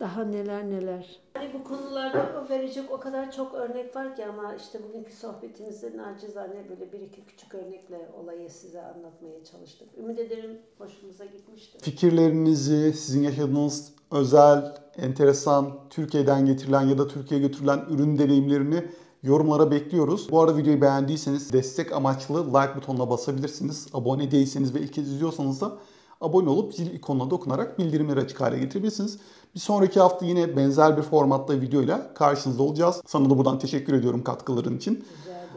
Daha 0.00 0.24
neler 0.24 0.70
neler. 0.70 1.20
Yani 1.36 1.50
bu 1.54 1.64
konularda 1.64 2.46
verecek 2.50 2.84
o 2.90 3.00
kadar 3.00 3.32
çok 3.32 3.54
örnek 3.54 3.96
var 3.96 4.16
ki 4.16 4.26
ama 4.26 4.54
işte 4.54 4.78
bugünkü 4.88 5.12
sohbetimizde 5.12 5.96
nacizane 5.96 6.68
böyle 6.68 6.92
bir 6.92 7.00
iki 7.00 7.24
küçük 7.24 7.54
örnekle 7.54 8.10
olayı 8.22 8.50
size 8.50 8.82
anlatmaya 8.82 9.44
çalıştık. 9.44 9.88
Ümit 9.98 10.18
ederim 10.18 10.58
hoşunuza 10.78 11.24
gitmiştir. 11.24 11.80
Fikirlerinizi, 11.80 12.92
sizin 12.92 13.22
yaşadığınız 13.22 13.92
özel, 14.10 14.74
enteresan, 14.96 15.78
Türkiye'den 15.90 16.46
getirilen 16.46 16.82
ya 16.82 16.98
da 16.98 17.08
Türkiye'ye 17.08 17.46
götürülen 17.46 17.80
ürün 17.90 18.18
deneyimlerini 18.18 18.84
yorumlara 19.22 19.70
bekliyoruz. 19.70 20.28
Bu 20.30 20.40
arada 20.40 20.56
videoyu 20.56 20.80
beğendiyseniz 20.80 21.52
destek 21.52 21.92
amaçlı 21.92 22.46
like 22.46 22.76
butonuna 22.76 23.10
basabilirsiniz. 23.10 23.86
Abone 23.94 24.30
değilseniz 24.30 24.74
ve 24.74 24.80
ilk 24.80 24.92
kez 24.92 25.08
izliyorsanız 25.08 25.60
da 25.60 25.72
abone 26.20 26.48
olup 26.48 26.74
zil 26.74 26.94
ikonuna 26.94 27.30
dokunarak 27.30 27.78
bildirimleri 27.78 28.20
açık 28.20 28.40
hale 28.40 28.58
getirebilirsiniz. 28.58 29.18
Bir 29.54 29.60
sonraki 29.60 30.00
hafta 30.00 30.26
yine 30.26 30.56
benzer 30.56 30.96
bir 30.96 31.02
formatta 31.02 31.60
videoyla 31.60 32.14
karşınızda 32.14 32.62
olacağız. 32.62 33.02
Sana 33.06 33.30
da 33.30 33.38
buradan 33.38 33.58
teşekkür 33.58 33.92
ediyorum 33.92 34.24
katkıların 34.24 34.76
için. 34.76 35.04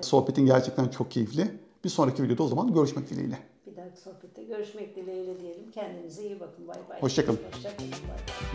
Sohbetin 0.02 0.46
gerçekten 0.46 0.88
çok 0.88 1.12
keyifli. 1.12 1.60
Bir 1.84 1.90
sonraki 1.90 2.24
videoda 2.24 2.44
o 2.44 2.48
zaman 2.48 2.74
görüşmek 2.74 3.10
dileğiyle. 3.10 3.40
Bir 3.68 3.76
dahaki 3.76 4.02
sohbette 4.02 4.44
görüşmek 4.44 4.96
dileğiyle 4.96 5.40
diyelim. 5.40 5.72
Kendinize 5.72 6.24
iyi 6.24 6.40
bakın. 6.40 6.68
Bay 6.68 6.76
bay. 6.90 7.02
Hoşça 7.02 7.26
kalın. 7.26 7.40
Hoşça 7.54 7.78
kalın. 7.78 7.92
Bay 7.92 8.00
bay. 8.10 8.51